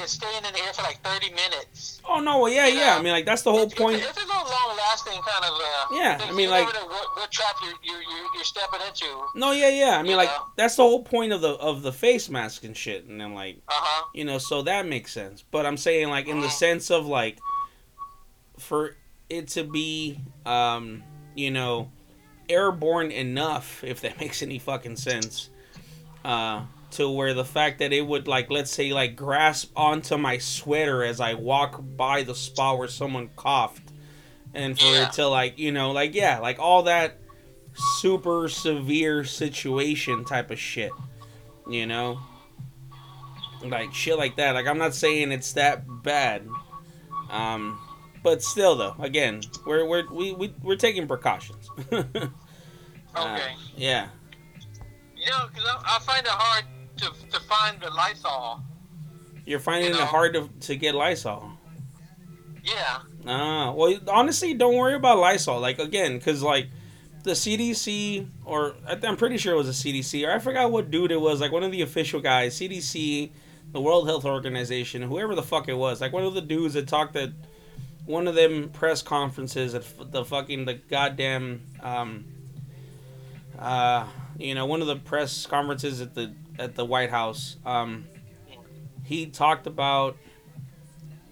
[0.00, 2.00] is staying in the air for like thirty minutes.
[2.08, 4.22] oh no well yeah you yeah i mean like that's the whole It's- point It's,
[4.22, 5.52] a long lasting kind of.
[5.52, 6.18] Uh, Yeah.
[6.28, 9.06] I mean, like- know what, what trap you you you you're stepping into.
[9.34, 9.98] No, yeah, yeah.
[9.98, 10.46] I mean, like know?
[10.56, 13.04] that's the whole point of the of the face mask and shit.
[13.06, 14.06] And then like Uh huh.
[14.14, 15.44] you know, so that makes sense.
[15.50, 16.58] But I'm saying like in the Mhm.
[16.58, 17.38] sense of like
[18.58, 18.96] for
[19.28, 21.02] it to be um
[21.34, 21.90] you know
[22.48, 25.50] airborne enough, if that makes any fucking sense,
[26.24, 30.38] uh to where the fact that it would like let's say like grasp onto my
[30.38, 33.92] sweater as I walk by the spot where someone coughed.
[34.54, 35.06] And for Yeah.
[35.08, 37.18] it to like you know like yeah like all that
[38.00, 40.90] super severe situation type of shit
[41.68, 42.18] you know?
[43.62, 44.52] Like shit like that.
[44.54, 46.48] Like i'm not saying it's that bad.
[47.30, 47.78] Um
[48.24, 51.68] but still though again we're we're we, we, we're taking precautions.
[53.12, 53.52] Uh, Okay.
[53.76, 54.06] yeah.
[55.16, 56.64] You know, because I, I find it hard
[57.00, 58.62] to to find the Lysol.
[59.46, 60.04] you're finding You know?
[60.04, 61.52] it hard to, to get lysol
[62.62, 62.98] Yeah.
[63.26, 65.60] Ah, well, honestly, don't worry about Lysol.
[65.60, 66.68] Like again, because like
[67.24, 71.10] the CDC, or I'm pretty sure it was a CDC, or I forgot what dude
[71.12, 71.40] it was.
[71.40, 73.30] Like one of the official guys, CDC,
[73.72, 76.00] the World Health Organization, whoever the fuck it was.
[76.00, 77.30] Like one of the dudes that talked at
[78.06, 82.24] one of them press conferences at the fucking the goddamn um
[83.58, 84.06] uh
[84.38, 87.56] you know one of the press conferences at the at the White House.
[87.66, 88.06] Um,
[89.04, 90.16] he talked about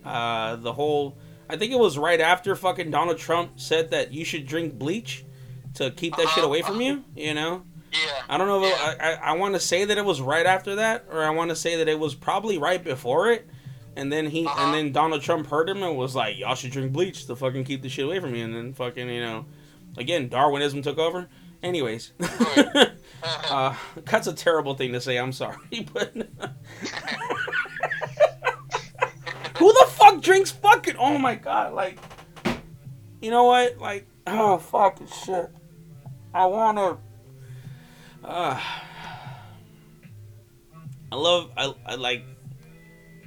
[0.05, 1.17] uh the whole
[1.51, 5.25] I think it was right after fucking Donald Trump said that you should drink bleach
[5.75, 7.05] to keep that shit away from you.
[7.17, 7.63] You know.
[7.93, 8.23] Yeah.
[8.29, 8.63] I don't know.
[8.65, 8.95] If Yeah.
[9.01, 11.51] I I, I want to say that it was right after that, or I want
[11.51, 13.49] to say that it was probably right before it,
[13.97, 14.65] and then he Uh-huh.
[14.65, 17.65] and then Donald Trump heard him and was like, "Y'all should drink bleach to fucking
[17.65, 19.47] keep the shit away from you," and then fucking you know,
[19.97, 21.29] again Darwinism took over.
[21.63, 22.13] Anyways,
[23.51, 25.17] uh, that's a terrible thing to say.
[25.17, 25.57] I'm sorry,
[25.93, 26.13] but
[29.57, 30.97] who the fuck drinks fucking?
[30.99, 31.73] Oh my god!
[31.75, 31.99] Like,
[33.21, 33.79] you know what?
[33.79, 35.51] Like, oh fucking shit.
[36.33, 36.99] I wanna.
[38.23, 38.61] Uh,
[41.11, 41.51] I love.
[41.57, 42.25] I, I like.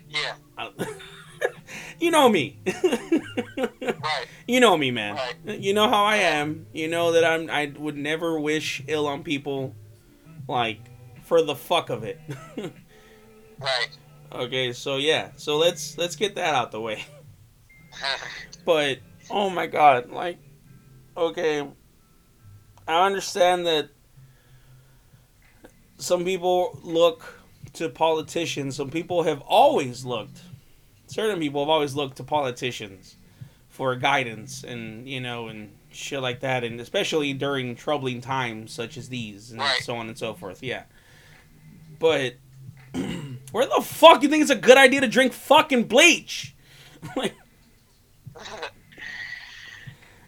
[0.09, 0.35] yeah.
[0.57, 0.71] I,
[1.99, 2.59] you know me.
[3.57, 4.25] Right.
[4.47, 5.15] you know me, man.
[5.15, 5.59] Right.
[5.59, 6.67] You know how I am.
[6.73, 7.49] You know that I'm.
[7.49, 9.75] I would never wish ill on people,
[10.51, 10.79] like
[11.23, 12.19] for the fuck of it.
[13.59, 13.89] Right.
[14.31, 17.03] okay, so yeah, so let's let's get that out the way.
[18.65, 20.39] But oh my god, like,
[21.15, 21.67] okay,
[22.87, 23.89] I understand that
[25.97, 27.39] some people look
[27.73, 28.75] to politicians.
[28.75, 30.41] Some people have always looked.
[31.07, 33.17] Certain people have always looked to politicians
[33.69, 38.97] for guidance and you know and shit like that, and especially during troubling times such
[38.97, 39.81] as these and Right.
[39.81, 40.61] so on and so forth.
[40.63, 40.83] Yeah,
[41.99, 42.35] but
[43.51, 46.55] where the fuck do you think it's a good idea to drink fucking bleach?
[47.15, 47.33] like.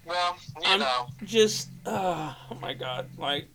[0.05, 1.07] well, you I'm- know.
[1.23, 3.47] just uh, oh my god like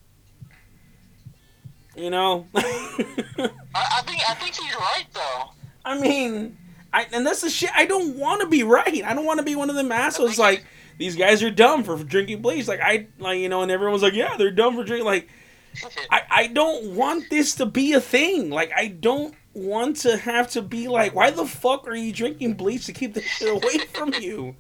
[1.97, 5.51] you know I, I think I think he's right though.
[5.85, 6.57] i mean
[6.93, 9.45] i and that's the shit i don't want to be right i don't want to
[9.45, 10.65] be one of them assholes like
[10.99, 14.15] these guys are dumb for drinking bleach like i like you know and everyone's like
[14.15, 15.29] yeah they're dumb for drinking like
[16.11, 18.51] I, I don't want this to be a thing.
[18.51, 22.55] Like I don't want to have to be like, why the fuck are you drinking
[22.55, 24.57] bleach to keep this shit away from you?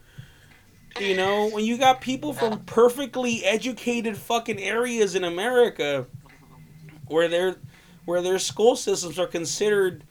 [1.00, 6.06] You know, when you got people from perfectly educated fucking areas in America
[7.06, 7.56] where their
[8.04, 10.02] where their school systems are considered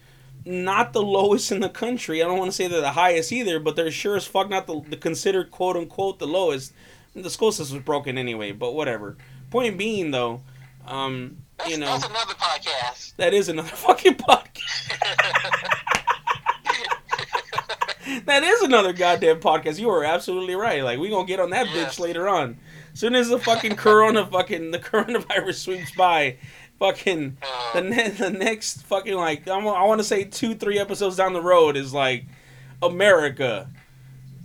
[0.47, 2.23] not the lowest in the country.
[2.23, 4.65] I don't want to say they're the highest either, but they're sure as fuck not
[4.67, 6.73] the, the considered quote unquote the lowest.
[7.15, 9.17] The school system's broken anyway, but whatever.
[9.49, 10.41] Point being though,
[10.85, 13.15] um, That's, you know, that's another podcast.
[13.17, 14.93] that is another fucking podcast.
[18.25, 19.79] that is another goddamn podcast.
[19.79, 20.83] You are absolutely right.
[20.83, 21.95] Like we gonna get on that Yes.
[21.95, 22.59] bitch later on.
[22.93, 26.37] Soon as the fucking corona fucking the coronavirus sweeps by,
[26.79, 27.37] fucking
[27.73, 31.33] the ne- the next fucking like I'm, I want to say two three episodes down
[31.33, 32.25] the road is like
[32.81, 33.69] America.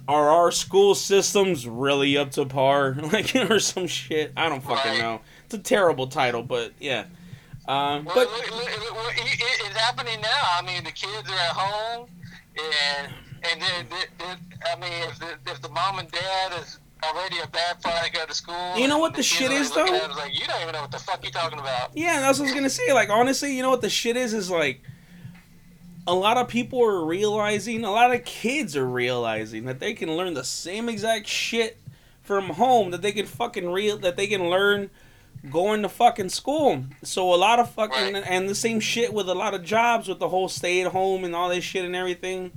[0.08, 2.96] Are our school systems really up to par?
[3.12, 4.32] Like or some shit.
[4.36, 5.00] I don't fucking Right.
[5.00, 5.20] know.
[5.44, 7.04] It's a terrible title, but yeah.
[7.68, 10.42] Um, well, but look, look, look, it- it- it's happening now.
[10.58, 12.08] I mean, the kids are at home,
[12.58, 13.12] and
[13.44, 13.86] and then
[14.66, 18.10] I mean, if the, if the mom and dad is already a bad part to
[18.12, 19.84] go to school, You know what the kids shit is, though?
[19.86, 21.90] at it Like you don't even know what the fuck you talking about.
[21.96, 22.92] Yeah, that's what I was gonna say.
[22.92, 24.32] Like honestly, you know what the shit is?
[24.34, 24.80] Is like
[26.06, 30.16] a lot of people are realizing, a lot of kids are realizing that they can
[30.16, 31.78] learn the same exact shit
[32.22, 34.90] from home that they can fucking real that they can learn
[35.50, 36.84] going to fucking school.
[37.02, 38.24] So a lot of fucking Right.
[38.26, 41.24] and the same shit with a lot of jobs with the whole stay at home
[41.24, 42.52] and all this shit and everything.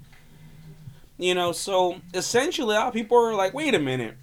[1.17, 4.15] You know, so essentially a lot of people are like, wait a minute.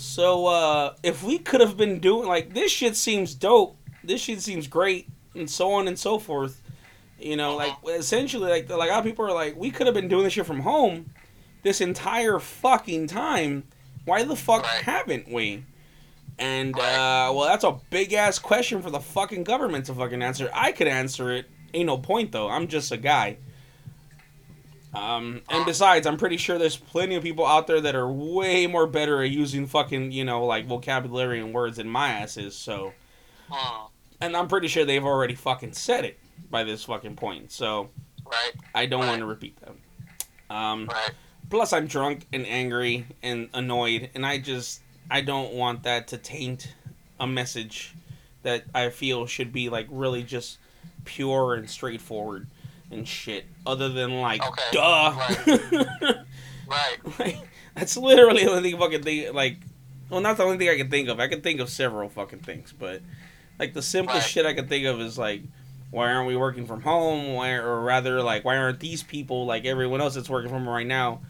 [0.00, 3.76] So uh if we could have been doing like this shit seems dope.
[4.02, 6.62] This shit seems great and so on and so forth.
[7.18, 9.94] You know, like essentially like like a lot of people are like, we could have
[9.94, 11.10] been doing this shit from home
[11.62, 13.64] this entire fucking time.
[14.06, 15.64] Why the fuck haven't we?
[16.38, 20.48] And uh well that's a big ass question for the fucking government to fucking answer.
[20.54, 21.44] I could answer it.
[21.74, 22.48] Ain't no point though.
[22.48, 23.36] I'm just a guy.
[24.92, 28.66] Um, and besides, I'm pretty sure there's plenty of people out there that are way
[28.66, 32.56] more better at using fucking, you know, like vocabulary and words than my ass is.
[32.56, 32.92] So,
[34.20, 36.18] and I'm pretty sure they've already fucking said it
[36.50, 37.52] by this fucking point.
[37.52, 37.90] So,
[38.26, 39.78] Right, I don't want to repeat them.
[40.50, 41.10] Um, right.
[41.48, 46.18] plus, I'm drunk and angry and annoyed, and I just I don't want that to
[46.18, 46.74] taint
[47.18, 47.94] a message
[48.42, 50.58] that I feel should be like really just
[51.04, 52.46] pure and straightforward
[52.90, 53.44] and shit.
[53.66, 54.62] Other than like, Okay.
[54.72, 55.14] duh.
[56.66, 56.98] Right.
[57.18, 57.36] Like,
[57.74, 59.34] that's literally the only thing I can think.
[59.34, 59.56] Like,
[60.08, 61.18] well, not the only thing I can think of.
[61.18, 63.02] I can think of several fucking things, but
[63.58, 64.30] like the simplest Right.
[64.30, 65.42] shit I can think of is like,
[65.90, 67.34] why aren't we working from home?
[67.34, 70.68] Why, or rather, like, why aren't these people like everyone else that's working from home
[70.74, 71.20] right now?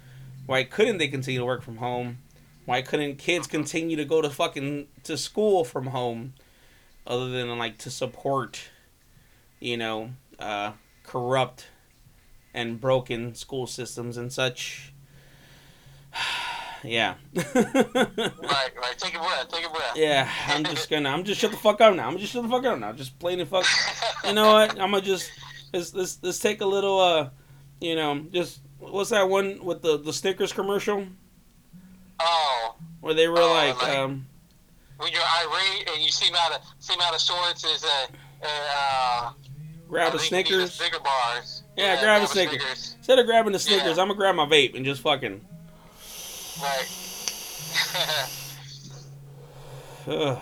[0.47, 2.19] Why couldn't they continue to work from home?
[2.67, 6.35] Why couldn't kids continue to go to fucking to school from home,
[7.07, 8.61] other than like to support,
[9.61, 10.73] you know, uh,
[11.11, 11.67] corrupt
[12.55, 14.93] and broken school systems and such?
[16.85, 17.15] yeah.
[18.43, 18.95] Right, right.
[18.99, 19.49] Take a breath.
[19.49, 19.97] Take a breath.
[19.97, 21.09] yeah, I'm just gonna.
[21.09, 22.09] I'm just shut the fuck up now.
[22.09, 22.93] I'm just shut the fuck up now.
[22.93, 23.65] Just plain and fuck.
[24.27, 24.71] You know what?
[24.73, 25.31] I'm gonna just
[25.73, 27.31] let's let's let's take a little uh,
[27.81, 31.07] you know, just what's that one with the the Snickers commercial
[32.19, 34.27] Oh, where they were Oh, like like- um
[34.99, 38.51] when you're irate and you seem out of seem out of sorts, is a, a
[38.77, 39.33] uh,
[39.91, 40.73] grab a Snickers.
[40.73, 41.63] Snicker bars.
[41.77, 42.95] Yeah, grab a Snickers.
[42.97, 44.03] Instead of grabbing the Snickers, Yeah.
[44.03, 45.41] I'm gonna grab my vape and just fucking.
[46.63, 46.87] Right.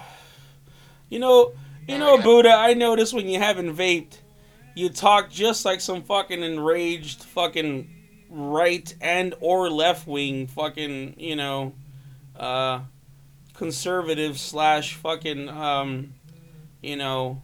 [1.10, 1.52] You know,
[1.86, 2.50] you know, Buddha.
[2.50, 4.18] I notice when you haven't vaped,
[4.74, 7.88] you talk just like some fucking enraged fucking
[8.30, 11.72] right and or left wing fucking you know,
[12.38, 12.80] uh,
[13.54, 16.12] conservative slash fucking um,
[16.82, 17.40] you know,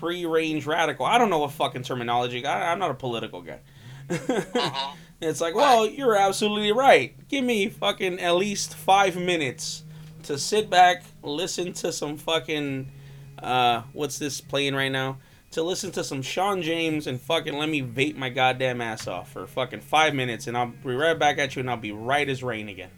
[0.00, 1.06] free range radical.
[1.06, 2.44] I don't know what fucking terminology.
[2.44, 3.60] I, I'm not a political guy.
[4.08, 4.94] Mhm.
[5.22, 7.14] It's like, well, you're absolutely right.
[7.28, 9.84] Give me fucking at least five minutes
[10.22, 12.90] to sit back, listen to some fucking,
[13.38, 15.18] uh, what's this playing right now?
[15.50, 19.30] To listen to some Shawn James and fucking let me vape my goddamn ass off
[19.30, 22.26] for fucking five minutes, and I'll be right back at you, and I'll be right
[22.26, 22.90] as rain again.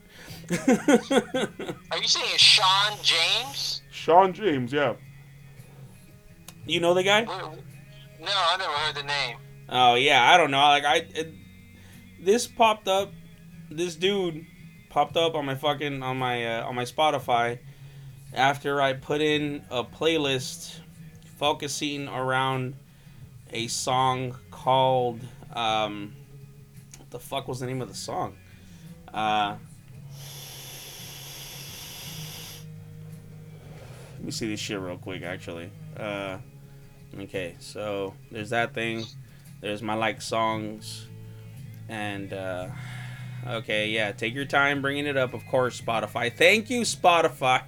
[0.50, 3.82] Are you saying Shawn James?
[3.90, 4.94] Shawn James, yeah.
[6.67, 7.23] You know the guy?
[7.25, 7.55] No,
[8.27, 9.37] I never heard the name.
[9.69, 10.59] Oh yeah, I don't know.
[10.59, 11.33] Like I, it,
[12.21, 13.13] this popped up.
[13.71, 14.47] This dude
[14.91, 17.59] popped up on my fucking on my uh, on my Spotify
[18.33, 20.79] after I put in a playlist
[21.37, 22.75] focusing around
[23.51, 25.21] a song called
[25.53, 26.15] um,
[26.99, 28.37] what the fuck was the name of the song?
[29.13, 29.57] Uh,
[34.15, 35.23] let me see this shit real quick.
[35.23, 36.39] Actually, uh,
[37.21, 39.05] okay, so there's that thing.
[39.61, 41.07] There's my like songs,
[41.89, 42.69] and uh,
[43.47, 45.35] okay, yeah, take your time bringing it up.
[45.35, 46.33] Of course, Spotify.
[46.33, 47.63] Thank you, Spotify.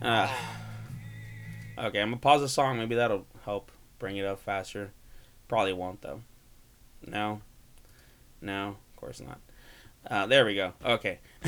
[0.00, 0.32] Uh,
[1.78, 2.78] okay, I'm gonna pause the song.
[2.78, 4.92] Maybe that'll help bring it up faster.
[5.48, 6.22] Probably won't though.
[7.06, 7.40] No,
[8.40, 9.40] no, of course not.
[10.08, 10.72] Uh, there we go.
[10.84, 11.18] Okay.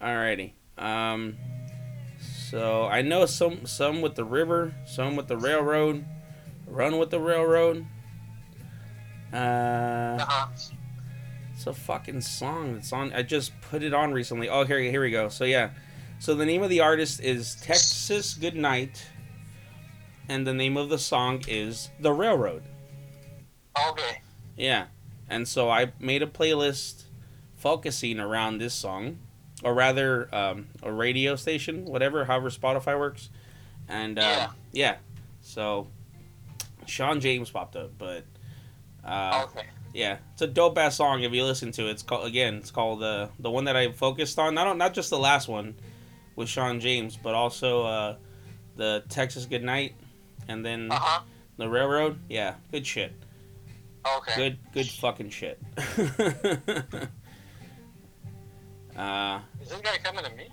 [0.00, 0.52] Alrighty.
[0.76, 1.36] Um.
[2.52, 6.04] So I know some some with the river, some with the railroad.
[6.66, 7.86] Run with the railroad.
[9.32, 9.36] Uh,
[10.20, 10.48] Uh-huh.
[11.54, 13.10] it's a fucking song that's on.
[13.14, 14.50] I just put it on recently.
[14.50, 15.30] Oh, here, here we go.
[15.30, 15.70] So yeah,
[16.18, 19.02] so the name of the artist is Texas Goodnight,
[20.28, 22.64] and the name of the song is The Railroad.
[23.88, 24.20] Okay.
[24.58, 24.88] Yeah,
[25.26, 27.04] and so I made a playlist
[27.56, 29.20] focusing around this song,
[29.62, 33.30] or rather, um, a radio station, whatever, however Spotify works,
[33.88, 34.50] and uh, Yeah.
[34.72, 34.96] yeah,
[35.40, 35.86] so
[36.86, 38.24] Shawn James popped up, but
[39.04, 39.66] uh, Okay.
[39.94, 41.92] yeah, it's a dope ass song if you listen to it.
[41.92, 44.54] It's called again, it's called uh, the one that I focused on.
[44.54, 45.74] Not not just the last one
[46.36, 48.16] with Shawn James, but also uh,
[48.76, 49.94] the Texas Goodnight,
[50.48, 51.20] and then Uh huh.
[51.56, 52.18] the Railroad.
[52.28, 53.12] Yeah, good shit.
[54.16, 54.34] Okay.
[54.36, 55.60] Good, good fucking shit.
[58.96, 60.48] uh, Is this guy coming to me?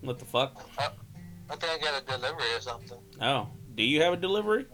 [0.00, 0.68] what the fuck?
[0.78, 2.98] I think I got a delivery or something.
[3.20, 4.66] Oh, do you have a delivery?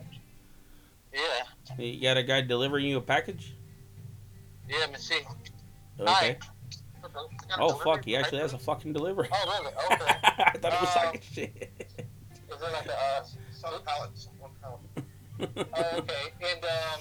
[1.12, 1.78] Yeah.
[1.78, 3.54] You got a guy delivering you a package?
[4.68, 4.78] Yeah.
[4.80, 5.20] Let me see.
[5.98, 6.38] Okay.
[7.02, 9.28] Got a Oh fuck, he for actually has a fucking delivery.
[9.32, 9.72] Oh really?
[9.92, 10.16] Okay.
[10.38, 11.72] I thought it was Uh, like shit.
[11.78, 14.28] Is it like a uh, some pallets?
[14.38, 15.06] One pallet.
[15.74, 16.32] Oh, okay.
[16.52, 17.00] And um,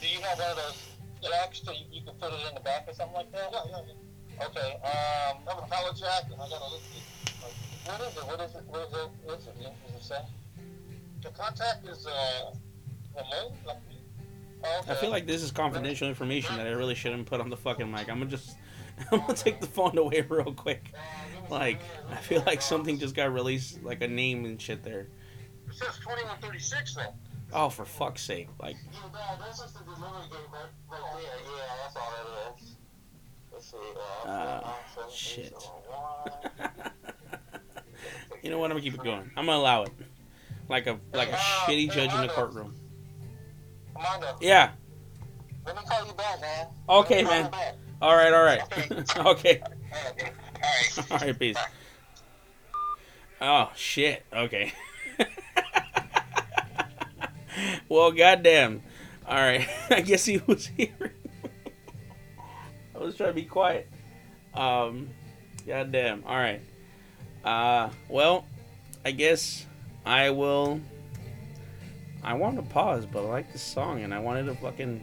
[0.00, 0.86] do you have one of those
[1.22, 3.48] jacks so you, you can put it in the back or something like that?
[3.52, 3.76] Yeah, yeah.
[3.88, 3.94] yeah.
[4.42, 4.74] Okay.
[4.82, 6.84] Um, I have a pallet jack and I got a lift.
[7.84, 8.26] What is it?
[8.26, 8.62] What is it?
[8.66, 9.10] What is it?
[9.24, 9.54] What is it?
[9.86, 10.20] Does it say?
[11.22, 12.54] The contact is uh.
[13.16, 13.76] Like,
[14.64, 14.92] oh, okay.
[14.92, 17.90] I feel like this is confidential information that I really shouldn't put on the fucking
[17.90, 18.08] mic.
[18.08, 18.56] I'm gonna just,
[19.12, 20.92] I'm gonna take the phone away real quick.
[21.48, 21.80] Like,
[22.10, 25.08] I feel like something just got released, like a name and shit there.
[25.68, 27.02] It says 2136 though.
[27.52, 28.48] Oh, for fuck's sake!
[28.60, 30.06] Like, Yeah, that's just the delivery
[30.52, 31.22] right, right there.
[31.22, 32.76] Yeah, that's all that is.
[34.24, 34.62] Uh, nine,
[34.94, 35.52] seven, eight, shit.
[38.42, 38.70] you know what?
[38.70, 39.30] I'm gonna keep it going.
[39.36, 39.92] I'm gonna allow it,
[40.70, 42.74] like a like a shitty judge in the courtroom.
[44.40, 44.70] Yeah.
[45.66, 46.68] let me call you back, man.
[46.88, 47.74] Okay, Let me call man.
[48.00, 48.32] All right.
[48.32, 48.62] All right.
[49.26, 49.60] okay.
[51.10, 51.38] All right.
[51.38, 51.58] Peace.
[53.42, 54.24] Oh shit.
[54.32, 54.72] Okay.
[57.90, 58.80] well, goddamn.
[59.26, 59.68] All right.
[59.90, 61.12] I guess he was hearing.
[63.00, 63.88] I was trying to be quiet.
[64.52, 65.08] Um,
[65.66, 66.22] goddamn.
[66.26, 66.60] All right.
[67.42, 68.44] Uh, well,
[69.04, 69.64] I guess
[70.04, 70.80] I will.
[72.22, 75.02] I want to pause, but I like this song, and I wanted to fucking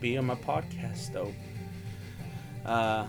[0.00, 1.32] be on my podcast, though.
[2.66, 3.06] Uh,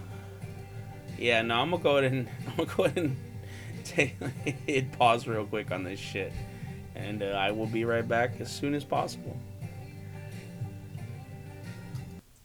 [1.18, 3.18] Yeah, no, I'm gonna go ahead and I'm gonna go ahead and
[3.84, 4.16] take
[4.66, 6.32] hit pause real quick on this shit,
[6.96, 9.36] and uh, I will be right back as soon as possible.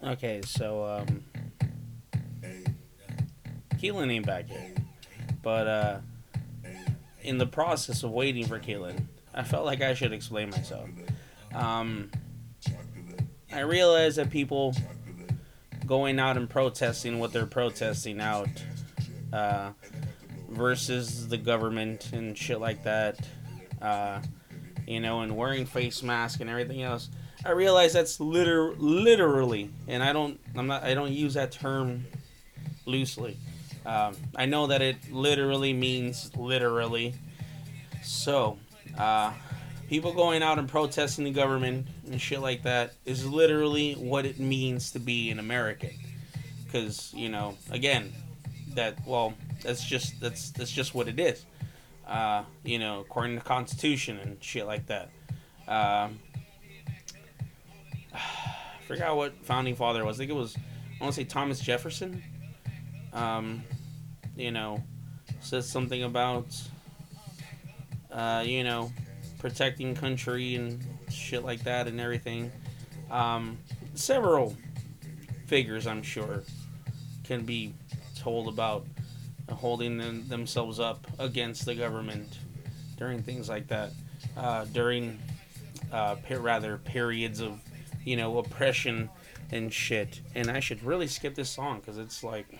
[0.02, 1.24] Okay, so um,
[3.84, 4.78] Keelan ain't back yet,
[5.42, 5.98] but uh,
[7.20, 9.04] in the process of waiting for Keelan,
[9.34, 10.88] I felt like I should explain myself.
[11.54, 12.10] Um,
[13.52, 14.74] I realized that people
[15.86, 18.48] going out and protesting what they're protesting out
[19.34, 19.72] uh,
[20.48, 23.18] versus the government and shit like that,
[23.82, 24.20] uh,
[24.86, 27.10] you know, and wearing face masks and everything else.
[27.44, 32.06] I realize that's liter- literally, and I don't, I'm not, I don't use that term
[32.86, 33.36] loosely.
[33.86, 37.14] Um, I know that it literally means literally.
[38.02, 38.58] So,
[38.96, 39.32] uh,
[39.88, 44.38] people going out and protesting the government and shit like that is literally what it
[44.38, 45.90] means to be an American.
[46.64, 48.12] Because you know, again,
[48.74, 51.44] that well, that's just that's that's just what it is.
[52.06, 55.10] Uh, you know, according to the Constitution and shit like that.
[55.68, 56.18] Um,
[58.14, 60.16] I forgot what founding father was.
[60.16, 62.22] I think it was I want to say Thomas Jefferson.
[63.12, 63.62] Um,
[64.36, 64.82] you know,
[65.40, 66.46] says something about
[68.10, 68.92] uh, you know
[69.38, 72.50] protecting country and shit like that and everything.
[73.10, 73.58] Um,
[73.94, 74.56] several
[75.46, 76.42] figures, I'm sure,
[77.24, 77.74] can be
[78.18, 78.86] told about
[79.50, 82.38] holding them, themselves up against the government
[82.96, 83.90] during things like that.
[84.36, 85.18] Uh, during
[85.92, 87.60] uh, per- rather periods of
[88.04, 89.10] you know oppression
[89.52, 90.20] and shit.
[90.34, 92.58] And I should really skip this song because it's like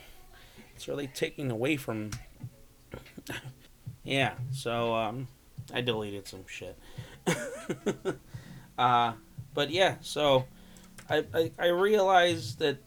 [0.74, 2.10] it's really taking away from.
[4.04, 5.28] yeah, so um,
[5.72, 6.78] I deleted some shit.
[8.78, 9.12] uh,
[9.54, 10.46] but yeah, so
[11.08, 12.78] I, I I realized that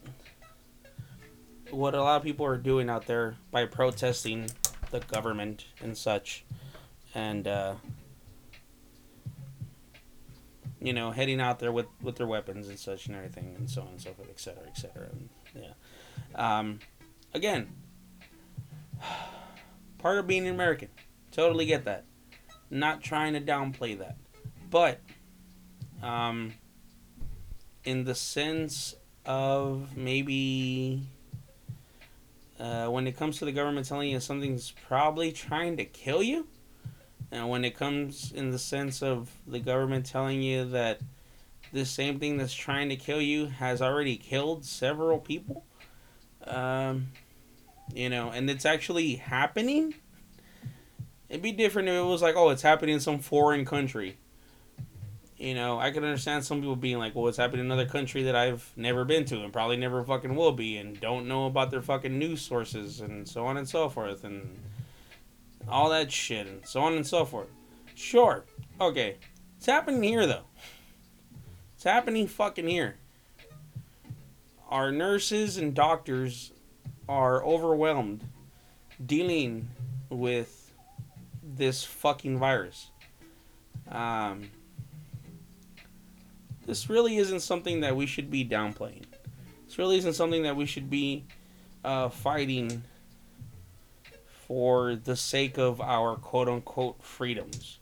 [1.71, 4.49] what a lot of people are doing out there by protesting
[4.91, 6.45] the government and such,
[7.13, 7.75] and uh,
[10.79, 13.81] you know, heading out there with, with their weapons and such and everything, and so
[13.81, 15.07] on and so forth, et cetera, et cetera.
[15.11, 16.57] And, yeah.
[16.59, 16.79] Um,
[17.37, 17.67] again,
[19.97, 20.89] part of being an American.
[21.31, 22.03] Totally get that.
[22.69, 24.17] Not trying to downplay that.
[24.69, 24.99] But,
[26.03, 26.53] um,
[27.85, 31.03] in the sense of maybe
[32.59, 36.47] uh, when it comes to the government telling you something's probably trying to kill you,
[37.31, 40.99] and when it comes in the sense of the government telling you that
[41.71, 45.65] the same thing that's trying to kill you has already killed several people,
[46.45, 47.07] um,
[47.93, 49.95] you know, and it's actually happening.
[51.29, 54.17] It'd be different if it was like, oh, it's happening in some foreign country.
[55.37, 58.23] You know, I can understand some people being like, well, it's happening in another country
[58.23, 61.69] that I've never been to and probably never fucking will be and don't know about
[61.69, 64.57] their fucking news sources and so on and so forth and
[65.69, 67.49] all that shit and so on and so forth.
[67.93, 68.45] Sure.
[68.81, 69.17] Okay.
[69.57, 70.45] It's happening here though.
[71.75, 72.97] It's happening fucking here.
[74.69, 76.51] Our nurses and doctors
[77.07, 78.23] are overwhelmed
[79.05, 79.69] dealing
[80.09, 80.73] with
[81.43, 82.89] this fucking virus.
[83.89, 84.49] Um,
[86.65, 89.05] this really isn't something that we should be downplaying.
[89.65, 91.25] This really isn't something that we should be
[91.83, 92.83] uh, fighting
[94.47, 97.79] for the sake of our quote unquote freedoms.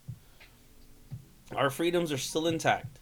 [1.54, 2.98] Our freedoms are still intact.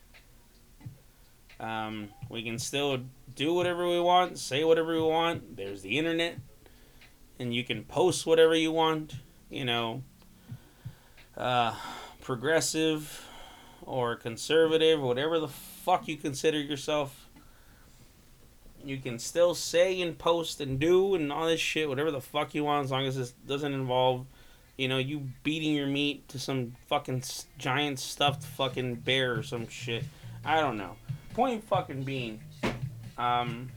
[1.61, 3.01] Um, we can still
[3.35, 5.57] do whatever we want, say whatever we want.
[5.57, 6.39] There's the internet,
[7.39, 9.15] and you can post whatever you want.
[9.51, 10.03] You know,
[11.37, 11.75] uh,
[12.21, 13.27] progressive
[13.83, 17.25] or conservative, whatever the fuck you consider yourself
[18.85, 22.55] you can still say and post and do and all this shit, whatever the fuck
[22.55, 24.27] you want, as long as it doesn't involve,
[24.77, 27.23] you know, you beating your meat to some fucking
[27.59, 30.05] giant stuffed fucking bear or some shit.
[30.45, 30.97] I don't know.
[31.33, 32.41] Point fucking being,
[33.19, 33.71] um,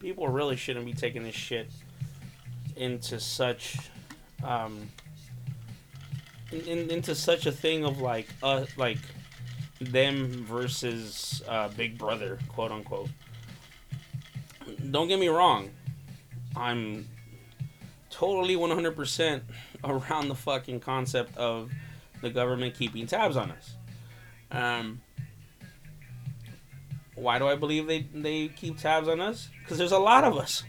[0.00, 1.70] people really shouldn't be taking this shit
[2.76, 3.78] into such,
[4.44, 4.88] um,
[6.52, 8.98] in, into such a thing of like, uh, like
[9.80, 13.08] them versus uh, Big Brother, quote unquote
[14.90, 15.70] don't get me wrong.
[16.54, 17.08] I'm
[18.10, 19.42] totally 100%
[19.84, 21.70] around the fucking concept of
[22.22, 23.74] the government keeping tabs on us.
[24.50, 25.00] Um,
[27.16, 29.48] why do I believe they, they keep tabs on us?
[29.62, 30.62] Because there's a lot of us.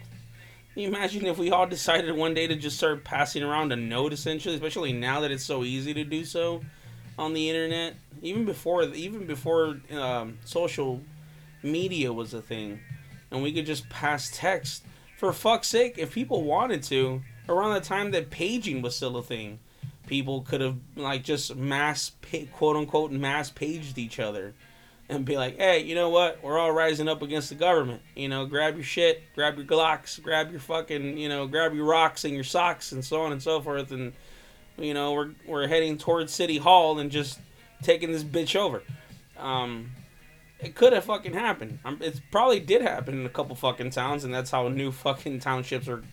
[0.73, 3.75] Can you imagine if we all decided one day to just start passing around a
[3.75, 6.61] note, essentially, especially now that it's so easy to do so
[7.17, 7.95] on the internet?
[8.21, 11.01] Even before, even before um, social
[11.63, 12.79] media was a thing
[13.31, 14.83] and we could just pass text.
[15.17, 19.23] For fuck's sake, if people wanted to, around the time that paging was still a
[19.23, 19.59] thing.
[20.05, 22.11] People could have like just mass
[22.53, 24.53] quote unquote mass paged each other
[25.09, 26.43] and be like, hey, you know what?
[26.43, 28.01] We're all rising up against the government.
[28.15, 31.85] You know, grab your shit, grab your Glocks, grab your fucking, you know, grab your
[31.85, 33.91] rocks and your socks and so on and so forth.
[33.91, 34.13] And,
[34.77, 37.39] you know, we're, we're heading towards City Hall and just
[37.81, 38.83] taking this bitch over.
[39.37, 39.91] Um,
[40.59, 41.79] it could have fucking happened.
[41.85, 45.39] Um, it probably did happen in a couple fucking towns, and that's how new fucking
[45.39, 46.03] townships are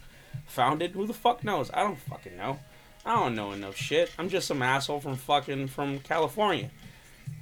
[0.47, 0.93] founded.
[0.93, 1.71] Who the fuck knows?
[1.73, 2.59] I don't fucking know.
[3.07, 4.11] I don't know enough shit.
[4.19, 6.71] I'm just some asshole from fucking from California.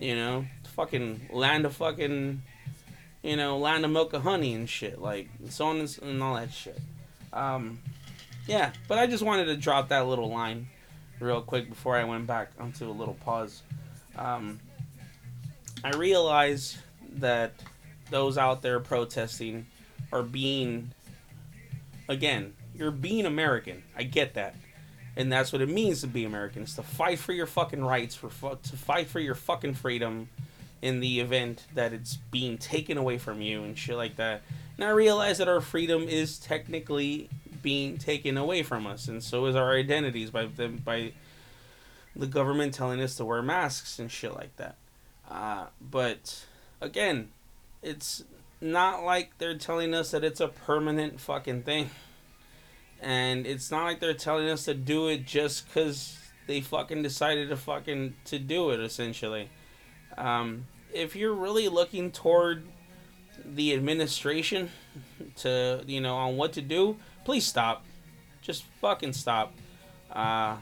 [0.00, 0.44] You know,
[0.74, 2.42] fucking land of fucking,
[3.22, 6.34] you know, land of milk and honey and shit, like so on and, and all
[6.34, 6.78] that shit.
[7.32, 7.78] Um,
[8.46, 10.68] yeah, but I just wanted to drop that little line
[11.20, 13.62] real quick before I went back onto a little pause.
[14.16, 14.60] Um,
[15.84, 16.78] I realize
[17.16, 17.54] that
[18.10, 19.66] those out there protesting
[20.12, 20.90] are being,
[22.08, 23.82] again, you're being American.
[23.96, 24.54] I get that.
[25.16, 26.62] And that's what it means to be American.
[26.62, 30.28] It's to fight for your fucking rights, for to fight for your fucking freedom,
[30.82, 34.42] in the event that it's being taken away from you and shit like that.
[34.76, 37.30] And I realize that our freedom is technically
[37.62, 41.12] being taken away from us, and so is our identities by them by
[42.14, 44.74] the government telling us to wear masks and shit like that.
[45.30, 46.44] Uh, but
[46.80, 47.30] again,
[47.82, 48.24] it's
[48.60, 51.90] not like they're telling us that it's a permanent fucking thing.
[53.00, 57.48] And it's not like they're telling us to do it just because they fucking decided
[57.48, 59.48] to fucking to do it essentially.
[60.16, 62.64] Um, if you're really looking toward
[63.44, 64.70] the administration
[65.36, 67.84] to you know on what to do, please stop.
[68.40, 69.52] Just fucking stop.
[70.10, 70.56] Uh,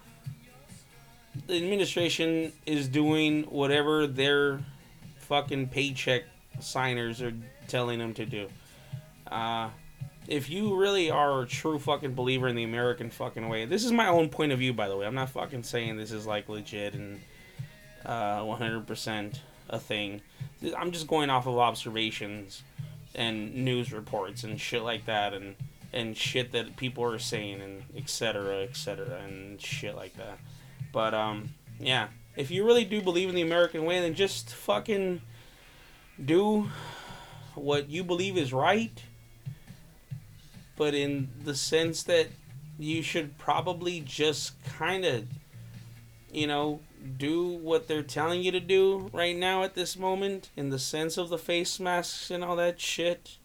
[1.46, 4.60] the administration is doing whatever their
[5.18, 6.24] fucking paycheck
[6.60, 7.32] signers are
[7.68, 8.48] telling them to do.
[9.30, 9.70] Uh,
[10.26, 13.92] if you really are a true fucking believer in the American fucking way, this is
[13.92, 15.06] my own point of view, by the way.
[15.06, 17.20] I'm not fucking saying this is like legit and
[18.04, 19.38] uh, 100%
[19.70, 20.20] a thing.
[20.76, 22.62] I'm just going off of observations
[23.14, 25.56] and news reports and shit like that and
[25.92, 30.38] and shit that people are saying and etc etc and shit like that.
[30.92, 35.22] But um yeah, if you really do believe in the American way, then just fucking
[36.22, 36.68] do
[37.54, 39.02] what you believe is right.
[40.76, 42.28] But in the sense that
[42.78, 45.24] you should probably just kind of
[46.32, 46.80] you know
[47.18, 51.16] do what they're telling you to do right now at this moment in the sense
[51.16, 53.38] of the face masks and all that shit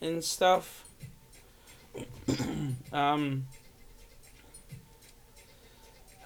[0.00, 0.84] and stuff.
[2.92, 3.46] um,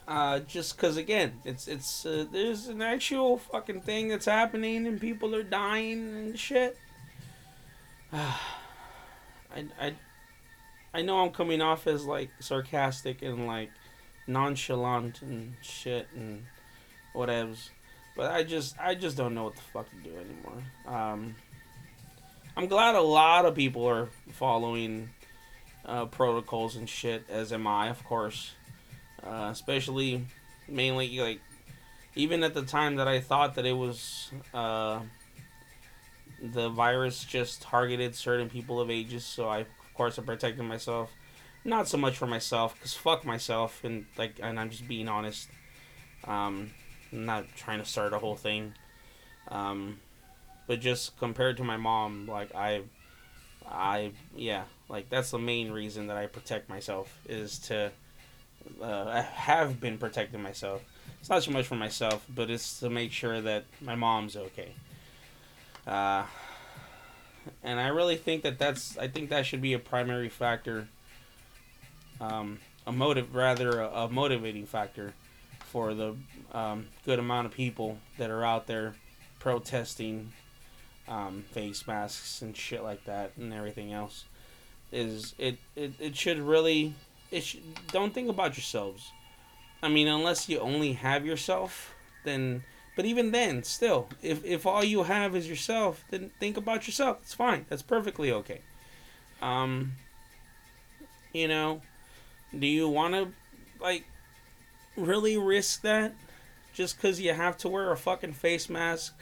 [0.06, 5.00] uh, just because again, it's it's uh, there's an actual fucking thing that's happening and
[5.00, 6.76] people are dying and shit.
[8.12, 8.36] I
[9.80, 9.94] I
[10.92, 13.70] I know I'm coming off as like sarcastic and like
[14.30, 16.44] nonchalant and shit and
[17.14, 17.70] whatevs.
[18.16, 20.62] But I just I just don't know what the fuck to do anymore.
[20.86, 21.34] Um,
[22.56, 25.10] I'm glad a lot of people are following
[25.84, 28.52] uh, protocols and shit, as am I, of course.
[29.22, 30.26] Uh, especially,
[30.66, 31.40] mainly like,
[32.14, 35.00] even at the time that I thought that it was uh,
[36.42, 41.10] the virus just targeted certain people of ages, so I of course I protected myself.
[41.64, 45.48] Not so much for myself, cause fuck myself, and like, and I'm just being honest.
[46.24, 46.70] Um,
[47.12, 48.74] I'm not trying to start a whole thing.
[49.48, 50.00] Um,
[50.66, 52.82] but just compared to my mom, like I,
[53.68, 57.90] I yeah, like that's the main reason that I protect myself is to.
[58.80, 60.82] Uh, I have been protecting myself.
[61.18, 64.74] It's not so much for myself, but it's to make sure that my mom's okay.
[65.86, 66.24] Uh,
[67.62, 70.88] and I really think that that's I think that should be a primary factor
[72.20, 75.14] um, a motive, rather a, a, motivating factor
[75.60, 76.16] for the
[76.52, 78.94] um, good amount of people that are out there
[79.38, 80.32] protesting
[81.08, 84.24] um, face masks and shit like that and everything else.
[84.92, 86.94] Is it, it, it should really
[87.30, 87.62] it should,
[87.92, 89.12] don't think about yourselves.
[89.82, 91.94] I mean, unless you only have yourself,
[92.24, 92.64] then
[92.96, 97.18] but even then, still, if if all you have is yourself, then think about yourself.
[97.22, 97.64] It's fine.
[97.68, 98.60] That's perfectly okay.
[99.40, 99.92] Um,
[101.32, 101.80] you know,
[102.56, 103.28] do you want to,
[103.80, 104.04] like,
[104.96, 106.14] really risk that?
[106.72, 109.14] Just because you have to wear a fucking face mask?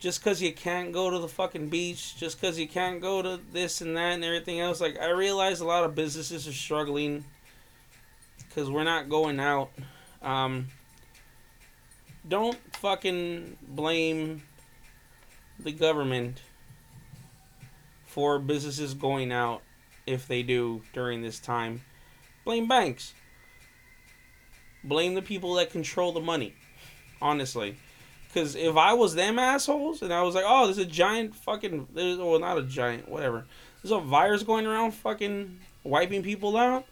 [0.00, 2.16] Just because you can't go to the fucking beach?
[2.16, 4.80] Just because you can't go to this and that and everything else?
[4.80, 7.24] Like, I realize a lot of businesses are struggling
[8.38, 9.70] because we're not going out.
[10.22, 10.68] Um,
[12.26, 14.42] don't fucking blame
[15.58, 16.40] the government
[18.06, 19.62] for businesses going out
[20.06, 21.80] if they do during this time
[22.44, 23.14] Blame banks.
[24.82, 26.54] Blame the people that control the money.
[27.20, 27.76] Honestly.
[28.28, 31.88] Because if I was them assholes and I was like, oh, there's a giant fucking.
[31.94, 33.44] There's, well, not a giant, whatever.
[33.82, 36.84] There's a virus going around fucking wiping people out.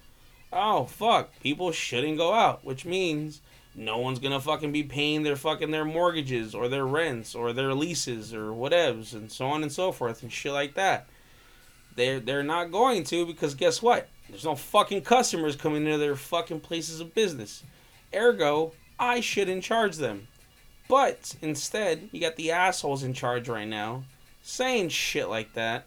[0.53, 1.39] Oh, fuck.
[1.41, 2.65] People shouldn't go out.
[2.65, 3.41] Which means
[3.75, 7.75] no one's gonna fucking be paying their fucking their mortgages or their rents or their
[7.75, 11.09] leases or whatevs and so on and so forth and shit like that.
[11.97, 14.09] They're they're not going to because guess what?
[14.33, 17.63] There's no fucking customers coming into their fucking places of business.
[18.15, 20.27] Ergo, I shouldn't charge them.
[20.89, 24.05] But instead, you got the assholes in charge right now
[24.41, 25.87] saying shit like that.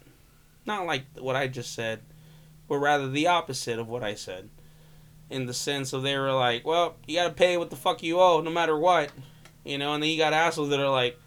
[0.64, 2.02] Not like what I just said,
[2.68, 4.48] but rather the opposite of what I said.
[5.32, 8.20] In the sense of they were like, well, you gotta pay what the fuck you
[8.20, 9.10] owe no matter what.
[9.64, 11.20] You know, and then you got assholes that are like,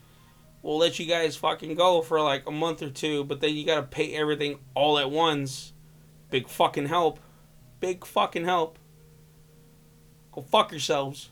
[0.63, 3.67] we'll let you guys fucking go for like a month or two, but then you
[3.67, 5.73] gotta pay everything all at once.
[6.31, 7.19] Big fucking help.
[7.81, 8.79] Big fucking help.
[10.33, 11.31] Go fuck yourselves.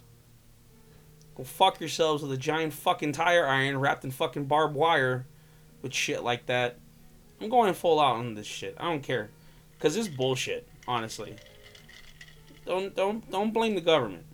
[1.36, 5.26] Go fuck yourselves with a giant fucking tire iron wrapped in fucking barbed wire
[5.82, 6.78] with shit like that.
[7.40, 8.74] I'm going full out on this shit.
[8.78, 9.30] I don't care.
[9.78, 11.36] Cause it's bullshit, honestly.
[12.64, 14.24] Don't don't don't blame the government.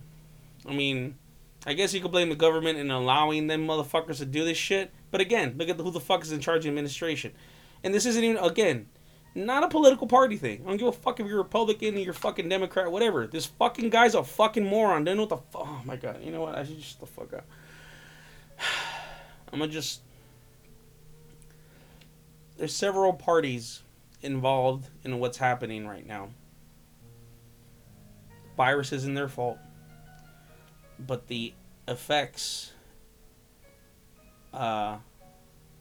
[0.66, 1.16] I mean,
[1.66, 4.92] I guess you could blame the government in allowing them motherfuckers to do this shit.
[5.10, 7.32] But again, look at who the fuck is in charge of administration.
[7.82, 8.86] And this isn't even again
[9.34, 10.62] not a political party thing.
[10.64, 13.26] I don't give a fuck if you're Republican or you're fucking Democrat, whatever.
[13.26, 15.04] This fucking guy's a fucking moron.
[15.04, 15.62] Know what the fuck.
[15.66, 16.22] Oh my god.
[16.22, 16.54] You know what?
[16.54, 17.46] I should just the fuck up.
[19.52, 20.02] I'm gonna just.
[22.58, 23.82] There's several parties
[24.20, 26.28] involved in what's happening right now.
[28.56, 29.58] Virus isn't their fault,
[30.98, 31.54] but the
[31.88, 32.72] effects
[34.52, 34.98] uh,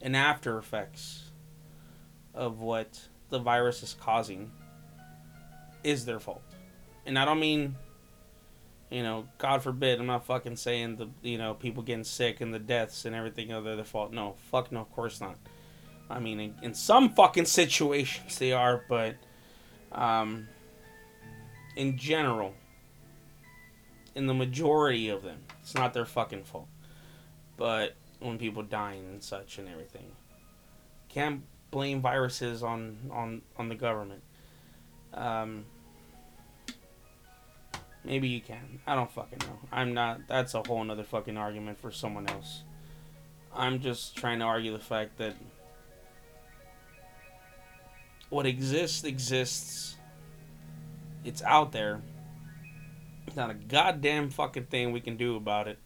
[0.02, 1.32] and after effects
[2.34, 4.52] of what the virus is causing
[5.84, 6.44] is their fault.
[7.06, 7.76] And I don't mean,
[8.92, 12.54] you know, God forbid, I'm not fucking saying the, you know, people getting sick and
[12.54, 14.14] the deaths and everything are their fault.
[14.14, 15.38] No, fuck no, of course not.
[16.10, 19.16] I mean, in, in some fucking situations they are, but
[19.92, 20.48] um,
[21.76, 22.54] in general,
[24.14, 26.68] in the majority of them, it's not their fucking fault.
[27.56, 30.12] But when people dying and such and everything,
[31.08, 34.22] can't blame viruses on on on the government.
[35.14, 35.66] Um,
[38.04, 38.80] maybe you can.
[38.86, 39.58] I don't fucking know.
[39.72, 40.28] I'm not.
[40.28, 42.64] That's a whole another fucking argument for someone else.
[43.54, 45.36] I'm just trying to argue the fact that
[48.30, 49.96] what exists exists.
[51.24, 52.02] It's out there.
[53.26, 55.78] There's not a goddamn fucking thing we can do about it.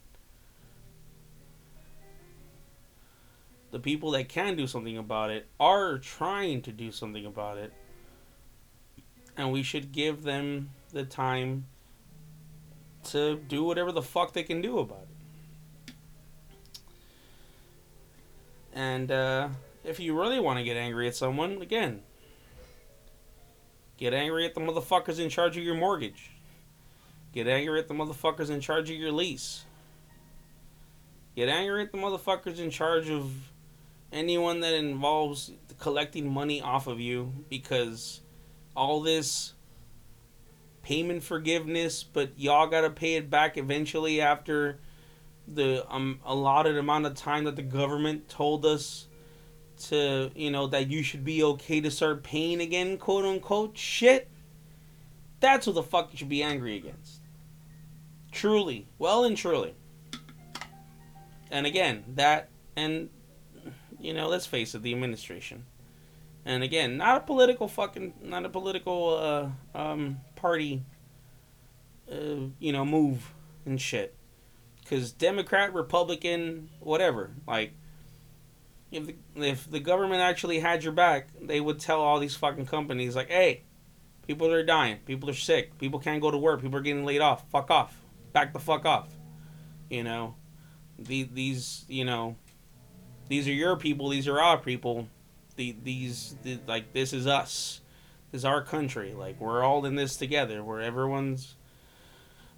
[3.76, 7.74] The people that can do something about it are trying to do something about it.
[9.36, 11.66] And we should give them the time
[13.08, 15.92] to do whatever the fuck they can do about it.
[18.72, 19.48] And uh,
[19.84, 22.00] if you really want to get angry at someone, again,
[23.98, 26.30] get angry at the motherfuckers in charge of your mortgage.
[27.34, 29.66] Get angry at the motherfuckers in charge of your lease.
[31.34, 33.30] Get angry at the motherfuckers in charge of
[34.12, 38.20] anyone that involves collecting money off of you because
[38.74, 39.54] all this
[40.82, 44.78] payment forgiveness, but y'all gotta pay it back eventually after
[45.48, 49.06] the um, allotted amount of time that the government told us
[49.78, 53.76] to, you know, that you should be okay to start paying again, quote unquote.
[53.76, 54.28] Shit.
[55.40, 57.20] That's what the fuck you should be angry against.
[58.32, 58.86] Truly.
[58.98, 59.74] Well and truly.
[61.50, 63.08] And again, that and
[64.00, 65.64] you know, let's face it, the administration.
[66.44, 70.82] And again, not a political fucking, not a political uh, um, party,
[72.10, 73.32] uh, you know, move
[73.64, 74.14] and shit.
[74.80, 77.72] Because Democrat, Republican, whatever, like,
[78.92, 82.66] if the, if the government actually had your back, they would tell all these fucking
[82.66, 83.62] companies, like, hey,
[84.28, 87.20] people are dying, people are sick, people can't go to work, people are getting laid
[87.20, 88.00] off, fuck off,
[88.32, 89.08] back the fuck off.
[89.90, 90.36] You know,
[90.96, 92.36] the, these, you know,
[93.28, 95.08] these are your people, these are our people.
[95.56, 97.80] The, these, the, like, this is us.
[98.30, 99.14] This is our country.
[99.14, 101.56] Like, we're all in this together, where everyone's,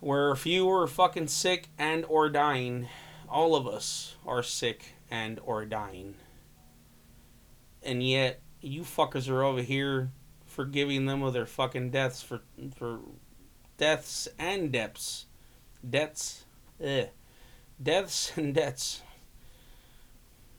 [0.01, 2.89] where if you are fucking sick and or dying,
[3.29, 6.17] all of us are sick and or dying.
[7.83, 10.11] And yet, you fuckers are over here
[10.45, 12.41] forgiving them of their fucking deaths for,
[12.75, 12.99] for
[13.77, 15.27] deaths and debts.
[15.89, 16.45] Debts.
[16.81, 17.07] Eh.
[17.81, 19.03] Deaths and debts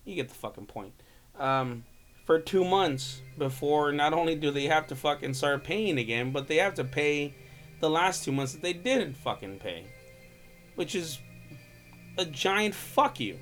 [0.05, 0.93] you get the fucking point.
[1.37, 1.83] Um,
[2.25, 6.47] for two months before not only do they have to fucking start paying again, but
[6.47, 7.33] they have to pay
[7.79, 9.85] the last two months that they didn't fucking pay,
[10.75, 11.19] which is
[12.17, 13.39] a giant fuck you.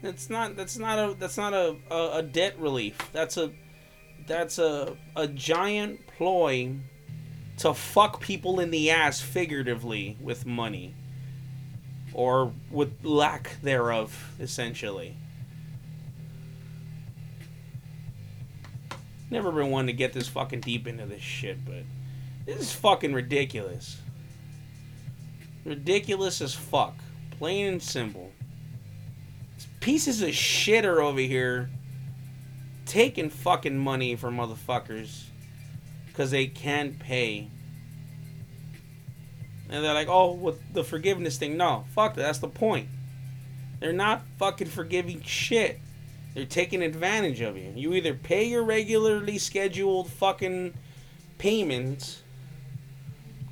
[0.00, 2.98] That's not that's not a that's not a, a, a debt relief.
[3.12, 3.52] That's a
[4.26, 6.76] that's a a giant ploy
[7.58, 10.94] to fuck people in the ass figuratively with money
[12.14, 15.16] or with lack thereof essentially.
[19.30, 21.84] Never been one to get this fucking deep into this shit, but
[22.44, 23.98] this is fucking ridiculous.
[25.64, 26.94] Ridiculous as fuck.
[27.38, 28.30] Plain and simple.
[29.80, 31.70] Pieces of shit are over here
[32.84, 35.24] taking fucking money from motherfuckers
[36.06, 37.48] because they can't pay.
[39.72, 41.56] And they're like, oh, with the forgiveness thing.
[41.56, 42.22] No, fuck that.
[42.22, 42.88] That's the point.
[43.80, 45.80] They're not fucking forgiving shit.
[46.34, 47.72] They're taking advantage of you.
[47.74, 50.74] You either pay your regularly scheduled fucking
[51.38, 52.22] payments,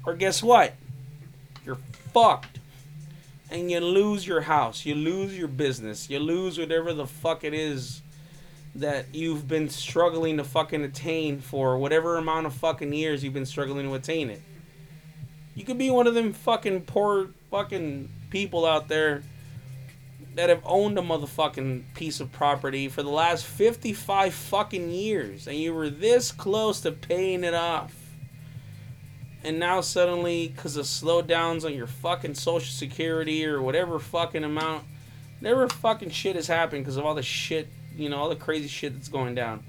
[0.05, 0.75] or guess what?
[1.65, 1.79] You're
[2.13, 2.59] fucked.
[3.51, 4.85] And you lose your house.
[4.85, 6.11] You lose your business.
[6.11, 8.03] You lose whatever the fuck it is
[8.75, 13.47] that you've been struggling to fucking attain for whatever amount of fucking years you've been
[13.47, 14.43] struggling to attain it.
[15.61, 19.23] You could be one of them fucking poor fucking people out there
[20.35, 25.59] that have owned a motherfucking piece of property for the last 55 fucking years and
[25.59, 27.95] you were this close to paying it off.
[29.45, 34.85] And now suddenly, because of slowdowns on your fucking social security or whatever fucking amount,
[35.43, 38.69] never fucking shit has happened because of all the shit you know, all the crazy
[38.69, 39.63] shit that's going down.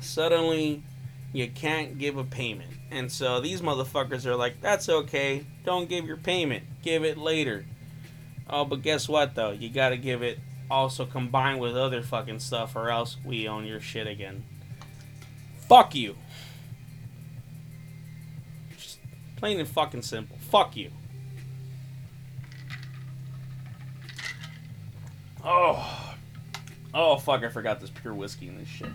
[0.00, 0.82] Suddenly,
[1.32, 2.70] you can't give a payment.
[2.90, 5.46] And so these motherfuckers are like, that's okay.
[5.64, 6.64] Don't give your payment.
[6.82, 7.64] Give it later.
[8.48, 9.50] Oh, but guess what, though?
[9.50, 10.38] You gotta give it
[10.70, 14.44] also combined with other fucking stuff, or else we own your shit again.
[15.68, 16.16] Fuck you.
[18.76, 18.98] Just
[19.36, 20.36] plain and fucking simple.
[20.50, 20.90] Fuck you.
[25.44, 26.14] Oh.
[26.94, 27.42] Oh fuck!
[27.42, 28.90] I forgot this pure whiskey in this shit.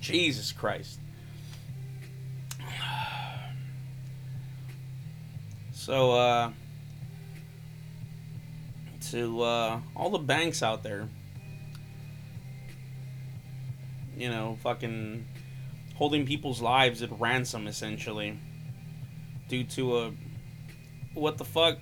[0.00, 0.98] Jesus Christ.
[5.90, 6.52] So, uh,
[9.10, 11.08] to uh, all the banks out there,
[14.16, 15.26] you know, fucking
[15.96, 18.38] holding people's lives at ransom essentially
[19.48, 20.12] due to a
[21.14, 21.78] what the fuck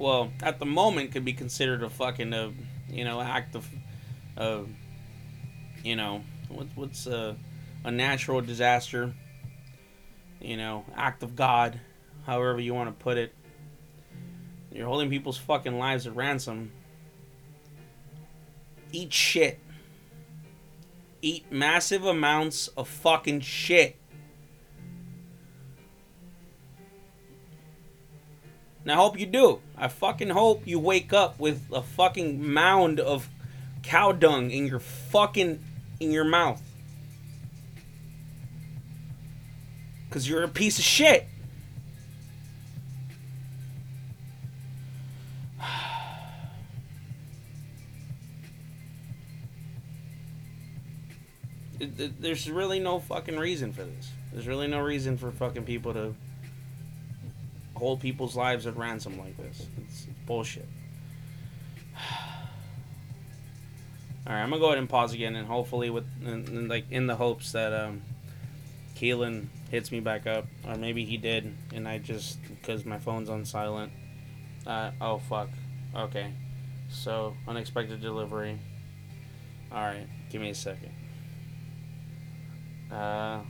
[0.00, 2.52] well at the moment could be considered a fucking a
[2.88, 3.64] you know act of
[4.36, 4.62] uh,
[5.84, 7.36] you know, what, what's a,
[7.84, 9.14] a natural disaster,
[10.40, 11.80] you know, act of God,
[12.28, 13.34] however you want to put it.
[14.70, 16.70] You're holding people's fucking lives at ransom.
[18.92, 19.58] Eat shit.
[21.22, 23.96] Eat massive amounts of fucking shit.
[28.82, 29.60] And I hope you do.
[29.76, 33.26] I fucking hope you wake up with a fucking mound of
[33.82, 35.64] cow dung in your fucking
[35.98, 36.60] in your mouth.
[40.10, 41.26] Cause you're a piece of shit.
[51.78, 54.10] There's really no fucking reason for this.
[54.32, 56.14] There's really no reason for fucking people to
[57.78, 59.66] hold people's lives at ransom like this.
[59.78, 60.66] It's, it's bullshit.
[64.26, 67.16] All right, I'm gonna go ahead and pause again, and hopefully, with like in the
[67.16, 68.02] hopes that um,
[68.96, 73.30] Keelan hits me back up, or maybe he did, and I just because my phone's
[73.30, 73.92] on silent.
[74.66, 75.48] Uh, oh fuck.
[75.94, 76.32] Okay,
[76.90, 78.58] so unexpected delivery.
[79.72, 80.92] All right, give me a second.
[82.92, 83.40] Uh,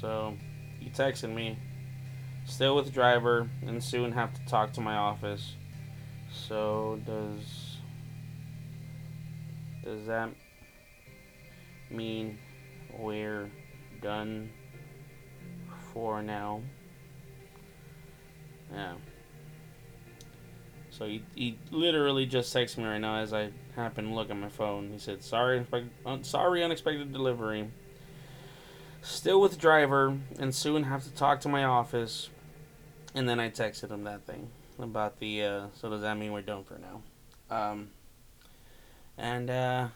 [0.00, 0.34] so
[0.80, 1.58] he texted me.
[2.46, 5.54] Still with the driver, and soon have to talk to my office.
[6.30, 7.78] So does
[9.82, 10.28] does that
[11.90, 12.38] mean
[12.98, 13.50] we're
[14.02, 14.50] done
[15.92, 16.60] for now?
[18.72, 18.94] Yeah.
[20.90, 24.36] So he, he literally just texted me right now as I happen to look at
[24.36, 24.90] my phone.
[24.92, 25.64] He said, "Sorry,
[26.22, 27.68] sorry, unexpected delivery.
[29.04, 32.30] Still with driver, and soon have to talk to my office."
[33.14, 34.48] And then I texted him that thing
[34.78, 35.42] about the.
[35.44, 37.02] Uh, so does that mean we're done for now?
[37.54, 37.90] Um,
[39.18, 39.88] and uh,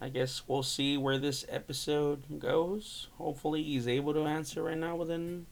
[0.00, 3.08] I guess we'll see where this episode goes.
[3.18, 5.46] Hopefully, he's able to answer right now within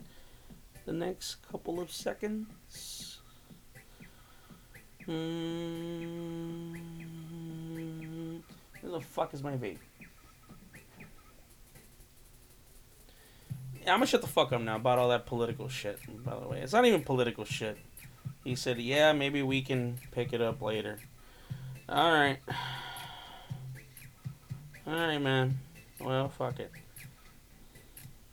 [0.85, 3.19] the next couple of seconds.
[5.09, 6.77] Mm,
[8.81, 9.79] where the fuck is my vape?
[13.87, 15.99] I'm gonna shut the fuck up now about all that political shit.
[16.25, 17.77] By the way, it's not even political shit.
[18.45, 21.01] He said, "Yeah, maybe we can pick it up later."
[21.89, 22.39] All right,
[24.87, 25.59] all right, man.
[26.01, 26.71] Well, fuck it.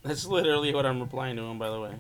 [0.04, 1.58] That's literally what I'm replying to him.
[1.58, 1.96] By the way,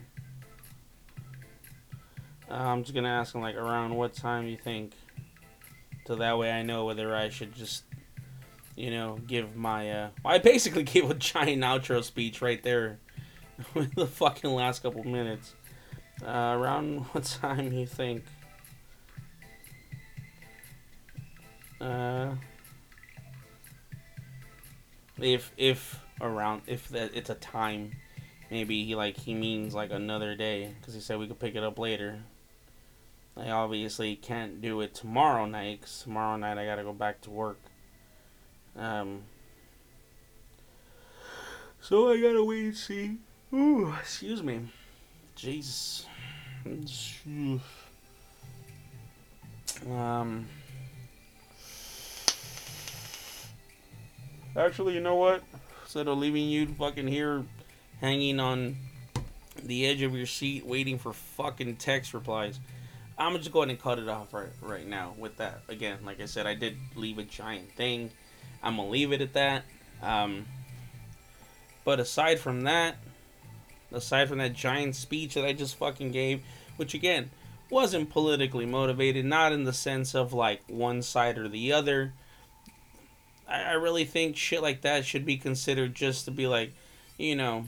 [2.49, 4.93] uh, I'm just gonna ask him like around what time you think,
[6.05, 7.83] so that way I know whether I should just,
[8.75, 9.91] you know, give my.
[9.91, 12.99] Uh, I basically gave a giant outro speech right there
[13.73, 15.53] with the fucking last couple minutes.
[16.25, 18.23] Uh, around what time you think?
[21.79, 22.31] Uh,
[25.21, 27.91] if if around if that it's a time,
[28.51, 31.63] maybe he like he means like another day because he said we could pick it
[31.63, 32.19] up later.
[33.37, 37.29] I obviously can't do it tomorrow night because tomorrow night I gotta go back to
[37.29, 37.59] work.
[38.75, 39.23] Um.
[41.81, 43.17] So I gotta wait and see.
[43.53, 44.61] Ooh, excuse me.
[45.35, 46.05] Jesus.
[49.89, 50.47] Um.
[54.55, 55.41] Actually, you know what?
[55.83, 57.43] Instead of leaving you fucking here
[58.01, 58.75] hanging on
[59.63, 62.59] the edge of your seat waiting for fucking text replies,
[63.17, 65.61] I'm just going to cut it off right right now with that.
[65.69, 68.11] Again, like I said, I did leave a giant thing.
[68.61, 69.63] I'm gonna leave it at that.
[70.03, 70.45] Um,
[71.83, 72.97] but aside from that,
[73.91, 76.41] aside from that giant speech that I just fucking gave,
[76.77, 77.31] which again
[77.69, 82.13] wasn't politically motivated, not in the sense of like one side or the other.
[83.47, 86.73] I, I really think shit like that should be considered just to be like,
[87.17, 87.65] you know,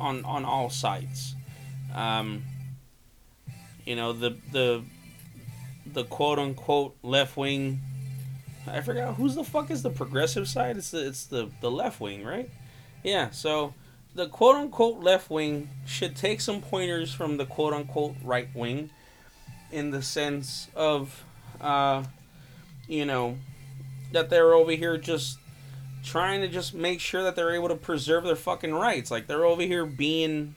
[0.00, 1.34] on on all sides.
[1.94, 2.42] Um,
[3.84, 4.82] you know the the
[5.86, 7.80] the quote unquote left wing.
[8.66, 10.76] I forgot who's the fuck is the progressive side.
[10.76, 12.50] It's the it's the the left wing, right?
[13.02, 13.30] Yeah.
[13.30, 13.74] So
[14.14, 18.90] the quote unquote left wing should take some pointers from the quote unquote right wing
[19.72, 21.24] in the sense of
[21.60, 22.04] uh,
[22.86, 23.36] you know
[24.12, 25.38] that they're over here just
[26.04, 29.10] trying to just make sure that they're able to preserve their fucking rights.
[29.10, 30.54] Like they're over here being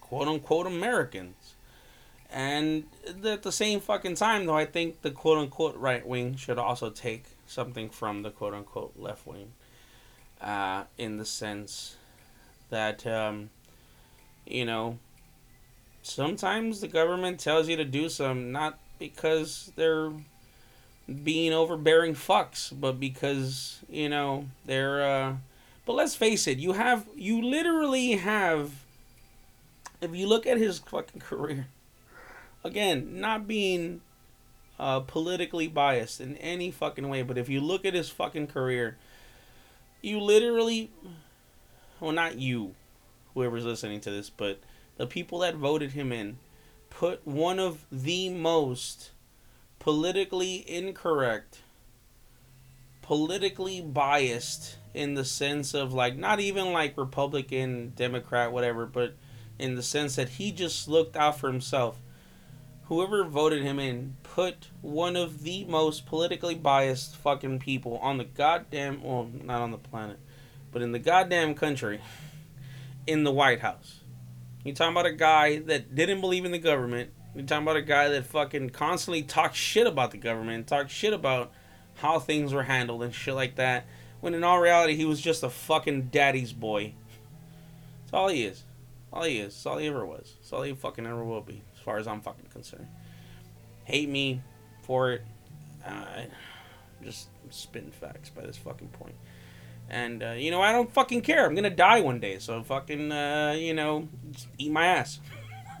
[0.00, 1.54] quote unquote Americans.
[2.30, 2.84] And
[3.24, 6.90] at the same fucking time though I think the quote unquote right wing should also
[6.90, 9.52] take something from the quote unquote left wing
[10.42, 11.96] uh, in the sense
[12.70, 13.50] that um,
[14.46, 14.98] you know
[16.02, 20.10] sometimes the government tells you to do some not because they're
[21.22, 25.34] being overbearing fucks but because you know they're uh
[25.86, 28.72] but let's face it you have you literally have
[30.00, 31.66] if you look at his fucking career
[32.64, 34.00] again not being
[34.78, 38.96] uh politically biased in any fucking way but if you look at his fucking career
[40.02, 40.90] you literally
[42.00, 42.74] well, not you,
[43.34, 44.60] whoever's listening to this, but
[44.96, 46.38] the people that voted him in
[46.90, 49.10] put one of the most
[49.78, 51.60] politically incorrect,
[53.02, 59.14] politically biased in the sense of like not even like Republican, Democrat, whatever, but
[59.58, 61.98] in the sense that he just looked out for himself.
[62.86, 68.24] Whoever voted him in put one of the most politically biased fucking people on the
[68.24, 70.18] goddamn well, not on the planet
[70.72, 72.00] but in the goddamn country,
[73.06, 74.00] in the White House.
[74.64, 77.10] You talking about a guy that didn't believe in the government.
[77.34, 81.12] You talking about a guy that fucking constantly talked shit about the government, talked shit
[81.12, 81.52] about
[81.94, 83.86] how things were handled and shit like that.
[84.20, 86.94] When in all reality, he was just a fucking daddy's boy.
[88.02, 88.64] That's all he is.
[89.12, 89.54] All he is.
[89.54, 90.34] That's all he ever was.
[90.38, 92.88] That's all he fucking ever will be, as far as I'm fucking concerned.
[93.84, 94.42] Hate me
[94.82, 95.22] for it.
[95.86, 96.24] Uh,
[97.02, 99.14] just spitting facts by this fucking point.
[99.90, 101.46] And uh, you know, I don't fucking care.
[101.46, 104.08] I'm gonna die one day, so fucking uh, you know,
[104.58, 105.20] eat my ass.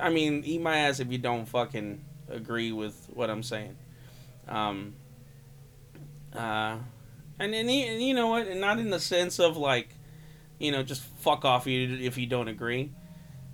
[0.00, 3.76] I mean, eat my ass if you don't fucking agree with what I'm saying.
[4.46, 4.94] Um.
[6.34, 6.76] Uh,
[7.38, 8.54] and and, and you know what?
[8.56, 9.94] Not in the sense of like,
[10.58, 12.90] you know, just fuck off you if you don't agree.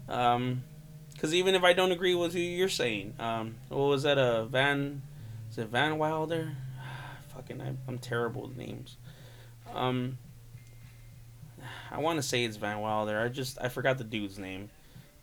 [0.09, 0.65] Um,
[1.13, 4.19] because even if I don't agree with you, you're saying, um, what was that?
[4.19, 5.03] A uh, Van?
[5.51, 6.57] Is it Van Wilder?
[7.35, 8.97] Fucking I, am terrible with names.
[9.73, 10.19] Um,
[11.91, 13.21] I want to say it's Van Wilder.
[13.21, 14.71] I just I forgot the dude's name,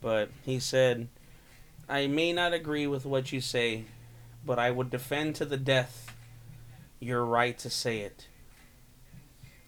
[0.01, 1.09] but he said,
[1.87, 3.85] "I may not agree with what you say,
[4.45, 6.15] but I would defend to the death
[6.99, 8.27] your right to say it."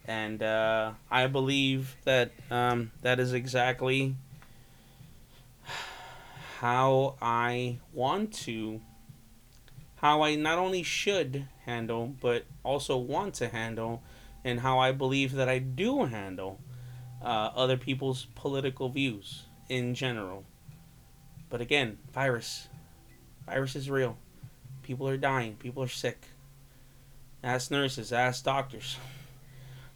[0.06, 4.16] And uh, I believe that um, that is exactly
[6.60, 8.82] how I want to,
[10.04, 14.04] how I not only should handle, but also want to handle,
[14.44, 16.60] and how I believe that I do handle
[17.22, 20.44] uh, other people's political views in general.
[21.50, 22.68] But again, virus.
[23.46, 24.18] Virus is real.
[24.82, 25.56] People are dying.
[25.56, 26.28] People are sick.
[27.42, 28.12] Ask nurses.
[28.12, 28.98] Ask doctors.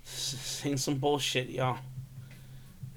[0.05, 1.79] This ain't some bullshit, y'all.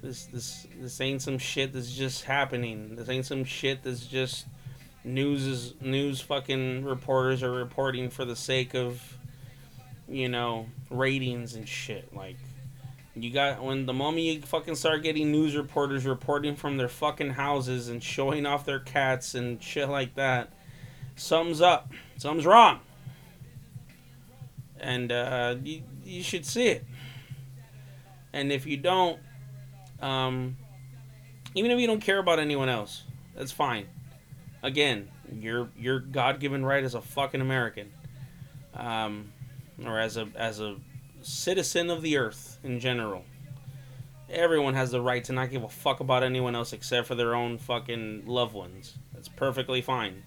[0.01, 2.95] This this this ain't some shit that's just happening.
[2.95, 4.45] This ain't some shit that's just
[5.03, 9.17] news is news fucking reporters are reporting for the sake of
[10.07, 12.15] you know ratings and shit.
[12.15, 12.37] Like
[13.15, 17.31] you got when the moment you fucking start getting news reporters reporting from their fucking
[17.31, 20.53] houses and showing off their cats and shit like that,
[21.15, 21.91] something's up.
[22.17, 22.79] Something's wrong.
[24.79, 26.85] And uh, you you should see it.
[28.33, 29.19] And if you don't,
[30.01, 30.55] um,
[31.53, 33.03] even if you don't care about anyone else,
[33.35, 33.87] that's fine.
[34.63, 37.91] Again, your your God given right as a fucking American,
[38.75, 39.31] um,
[39.85, 40.77] or as a as a
[41.21, 43.25] citizen of the earth in general.
[44.29, 47.35] Everyone has the right to not give a fuck about anyone else except for their
[47.35, 48.95] own fucking loved ones.
[49.13, 50.23] That's perfectly fine.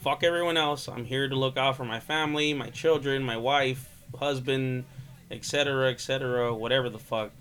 [0.00, 0.88] Fuck everyone else.
[0.88, 4.84] I'm here to look out for my family, my children, my wife, husband,
[5.30, 7.32] etc., etc., whatever the fuck.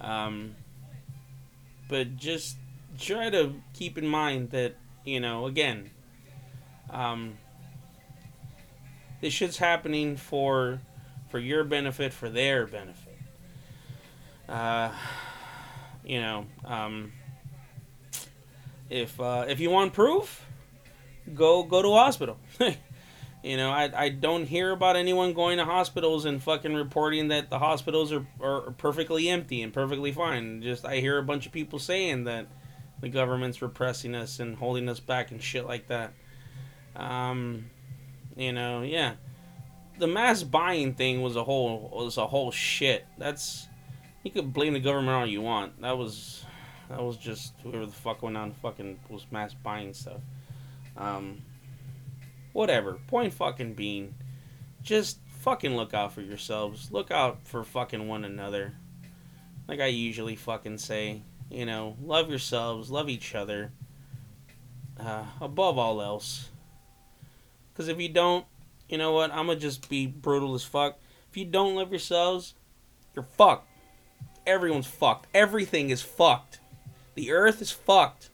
[0.00, 0.54] Um,
[1.88, 2.56] but just
[2.98, 4.74] try to keep in mind that,
[5.06, 5.90] you know, again,
[6.90, 7.38] um,
[9.22, 10.80] this shit's happening for
[11.30, 13.18] for your benefit, for their benefit.
[14.48, 14.90] Uh,
[16.04, 17.12] you know, um,
[18.90, 20.44] if uh, if you want proof,
[21.34, 22.38] go go to hospital.
[23.42, 27.48] you know, I, I don't hear about anyone going to hospitals and fucking reporting that
[27.48, 30.62] the hospitals are, are perfectly empty and perfectly fine.
[30.62, 32.46] Just I hear a bunch of people saying that
[33.00, 36.12] the government's repressing us and holding us back and shit like that.
[36.94, 37.70] Um,
[38.36, 39.14] you know, yeah
[39.98, 43.06] the mass buying thing was a whole was a whole shit.
[43.18, 43.68] That's
[44.22, 45.80] you could blame the government all you want.
[45.80, 46.44] That was
[46.88, 50.20] that was just whoever the fuck went on fucking was mass buying stuff.
[50.96, 51.42] Um,
[52.52, 52.98] whatever.
[53.06, 54.14] Point fucking being,
[54.82, 56.90] just fucking look out for yourselves.
[56.90, 58.74] Look out for fucking one another.
[59.68, 63.72] Like I usually fucking say, you know, love yourselves, love each other.
[64.98, 66.48] Uh, above all else.
[67.72, 68.46] Because if you don't,
[68.88, 69.30] you know what?
[69.30, 70.98] I'm gonna just be brutal as fuck.
[71.30, 72.54] If you don't love yourselves,
[73.14, 73.68] you're fucked.
[74.46, 75.26] Everyone's fucked.
[75.34, 76.60] Everything is fucked.
[77.14, 78.30] The earth is fucked.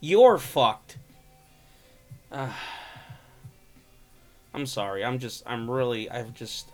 [0.00, 0.96] You're fucked.
[2.32, 2.52] Uh,
[4.54, 5.04] I'm sorry.
[5.04, 5.42] I'm just.
[5.46, 6.10] I'm really.
[6.10, 6.70] I've just.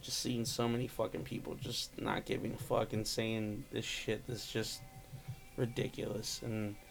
[0.00, 3.84] I've just seen so many fucking people just not giving a fuck and saying this
[3.84, 4.80] shit that's just
[5.56, 6.74] ridiculous and.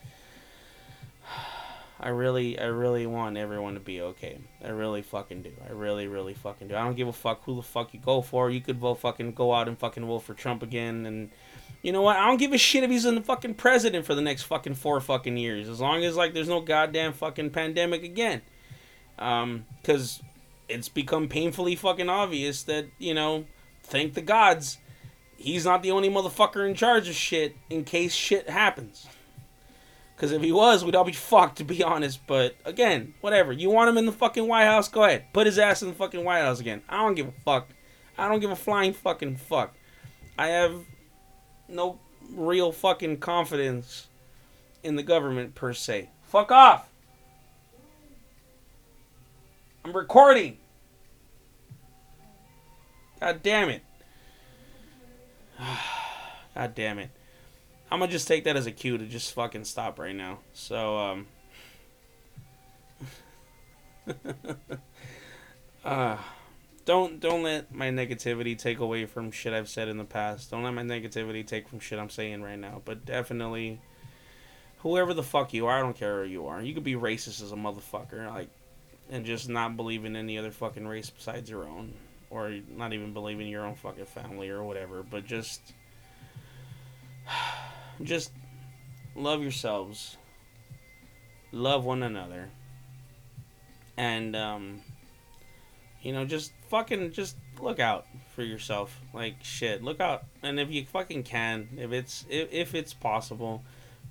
[2.01, 4.38] I really, I really want everyone to be okay.
[4.64, 5.51] I really fucking do.
[5.68, 6.76] I really, really fucking do.
[6.78, 8.49] I don't give a fuck who the fuck you go for.
[8.49, 11.05] You could vote fucking go out and fucking vote for Trump again.
[11.05, 11.30] And
[11.82, 12.16] you know what?
[12.16, 14.76] I don't give a shit if he's in the fucking president for the next fucking
[14.76, 15.68] four fucking years.
[15.68, 18.43] As long as like there's no goddamn fucking pandemic again.
[19.18, 20.22] Um, cause
[20.70, 23.46] it's become painfully fucking obvious that you know,
[23.84, 24.78] thank the gods,
[25.38, 29.08] he's not the only motherfucker in charge of shit in case shit happens.
[30.16, 32.20] Because if he was, we'd all be fucked, to be honest.
[32.28, 33.54] But again, whatever.
[33.54, 34.90] You want him in the fucking White House?
[34.90, 35.32] Go ahead.
[35.32, 36.82] Put his ass in the fucking White House again.
[36.90, 37.70] I don't give a fuck.
[38.18, 39.74] I don't give a flying fucking fuck.
[40.38, 40.76] I have
[41.70, 42.00] no
[42.34, 44.08] real fucking confidence
[44.84, 46.10] in the government per se.
[46.24, 46.90] Fuck off.
[49.86, 50.59] I'm recording.
[53.20, 53.84] God damn it.
[56.56, 57.10] God damn it.
[57.91, 60.40] I'm gonna just take that as a cue to just fucking stop right now.
[60.54, 61.28] So, um.
[65.86, 66.18] uh,
[66.86, 70.52] don't don't let my negativity take away from shit I've said in the past.
[70.52, 72.82] Don't let my negativity take from shit I'm saying right now.
[72.84, 73.80] But definitely,
[74.80, 76.62] whoever the fuck you are, I don't care who you are.
[76.62, 78.50] You could be racist as a motherfucker, like,
[79.10, 81.94] and just not believe in any other fucking race besides your own,
[82.30, 85.03] or not even believe in your own fucking family or whatever.
[85.03, 85.73] But just
[88.01, 88.31] just
[89.15, 90.18] love yourselves,
[91.51, 92.49] love one another,
[93.97, 94.81] and um,
[96.01, 98.99] you know, just fucking just look out for yourself.
[99.14, 103.64] Like shit, look out, and if you fucking can, if it's if, if it's possible,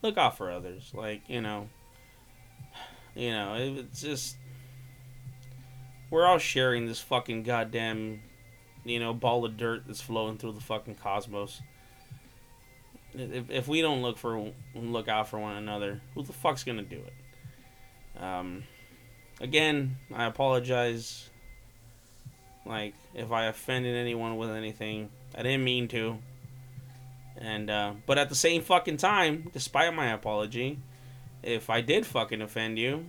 [0.02, 0.92] look out for others.
[0.94, 1.68] Like you know,
[3.14, 4.36] you know, it's just
[6.10, 8.20] we're all sharing this fucking goddamn,
[8.84, 11.60] you know, ball of dirt that's flowing through the fucking cosmos
[13.14, 16.82] if, if we don't look for look out for one another, who the fuck's gonna
[16.82, 18.22] do it?
[18.22, 18.64] Um,
[19.40, 21.30] again, I apologize
[22.64, 26.18] Like if I offended anyone with anything, I didn't mean to.
[27.36, 30.78] And uh, but at the same fucking time, despite my apology,
[31.42, 33.06] if I did fucking offend you,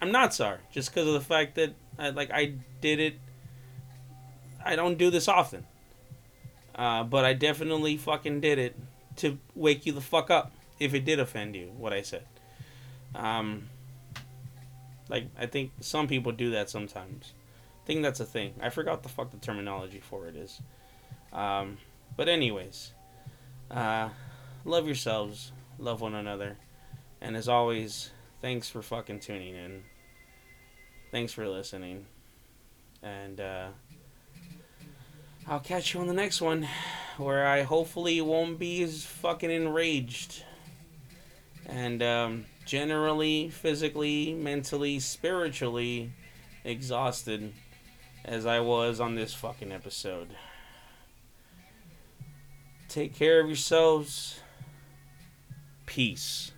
[0.00, 0.58] I'm not sorry.
[0.70, 3.20] Just because of the fact that I, like I did it.
[4.64, 5.66] I don't do this often.
[6.74, 8.76] Uh, but I definitely fucking did it
[9.16, 12.24] to wake you the fuck up if it did offend you what I said.
[13.14, 13.68] Um,
[15.08, 17.34] like I think some people do that sometimes.
[17.82, 18.54] I think that's a thing.
[18.60, 20.60] I forgot the fuck the terminology for it is.
[21.32, 21.78] Um,
[22.16, 22.92] but anyways,
[23.70, 24.10] uh,
[24.64, 26.56] love yourselves, love one another,
[27.20, 28.10] and as always,
[28.40, 29.82] thanks for fucking tuning in.
[31.12, 32.06] Thanks for listening,
[33.02, 33.66] and uh,
[35.46, 36.66] I'll catch you on the next one,
[37.18, 40.42] where I hopefully won't be as fucking enraged,
[41.66, 46.14] and um, generally, physically, mentally, spiritually
[46.64, 47.52] exhausted
[48.24, 50.28] as I was on this fucking episode.
[52.88, 54.40] Take care of yourselves.
[55.84, 56.52] Peace.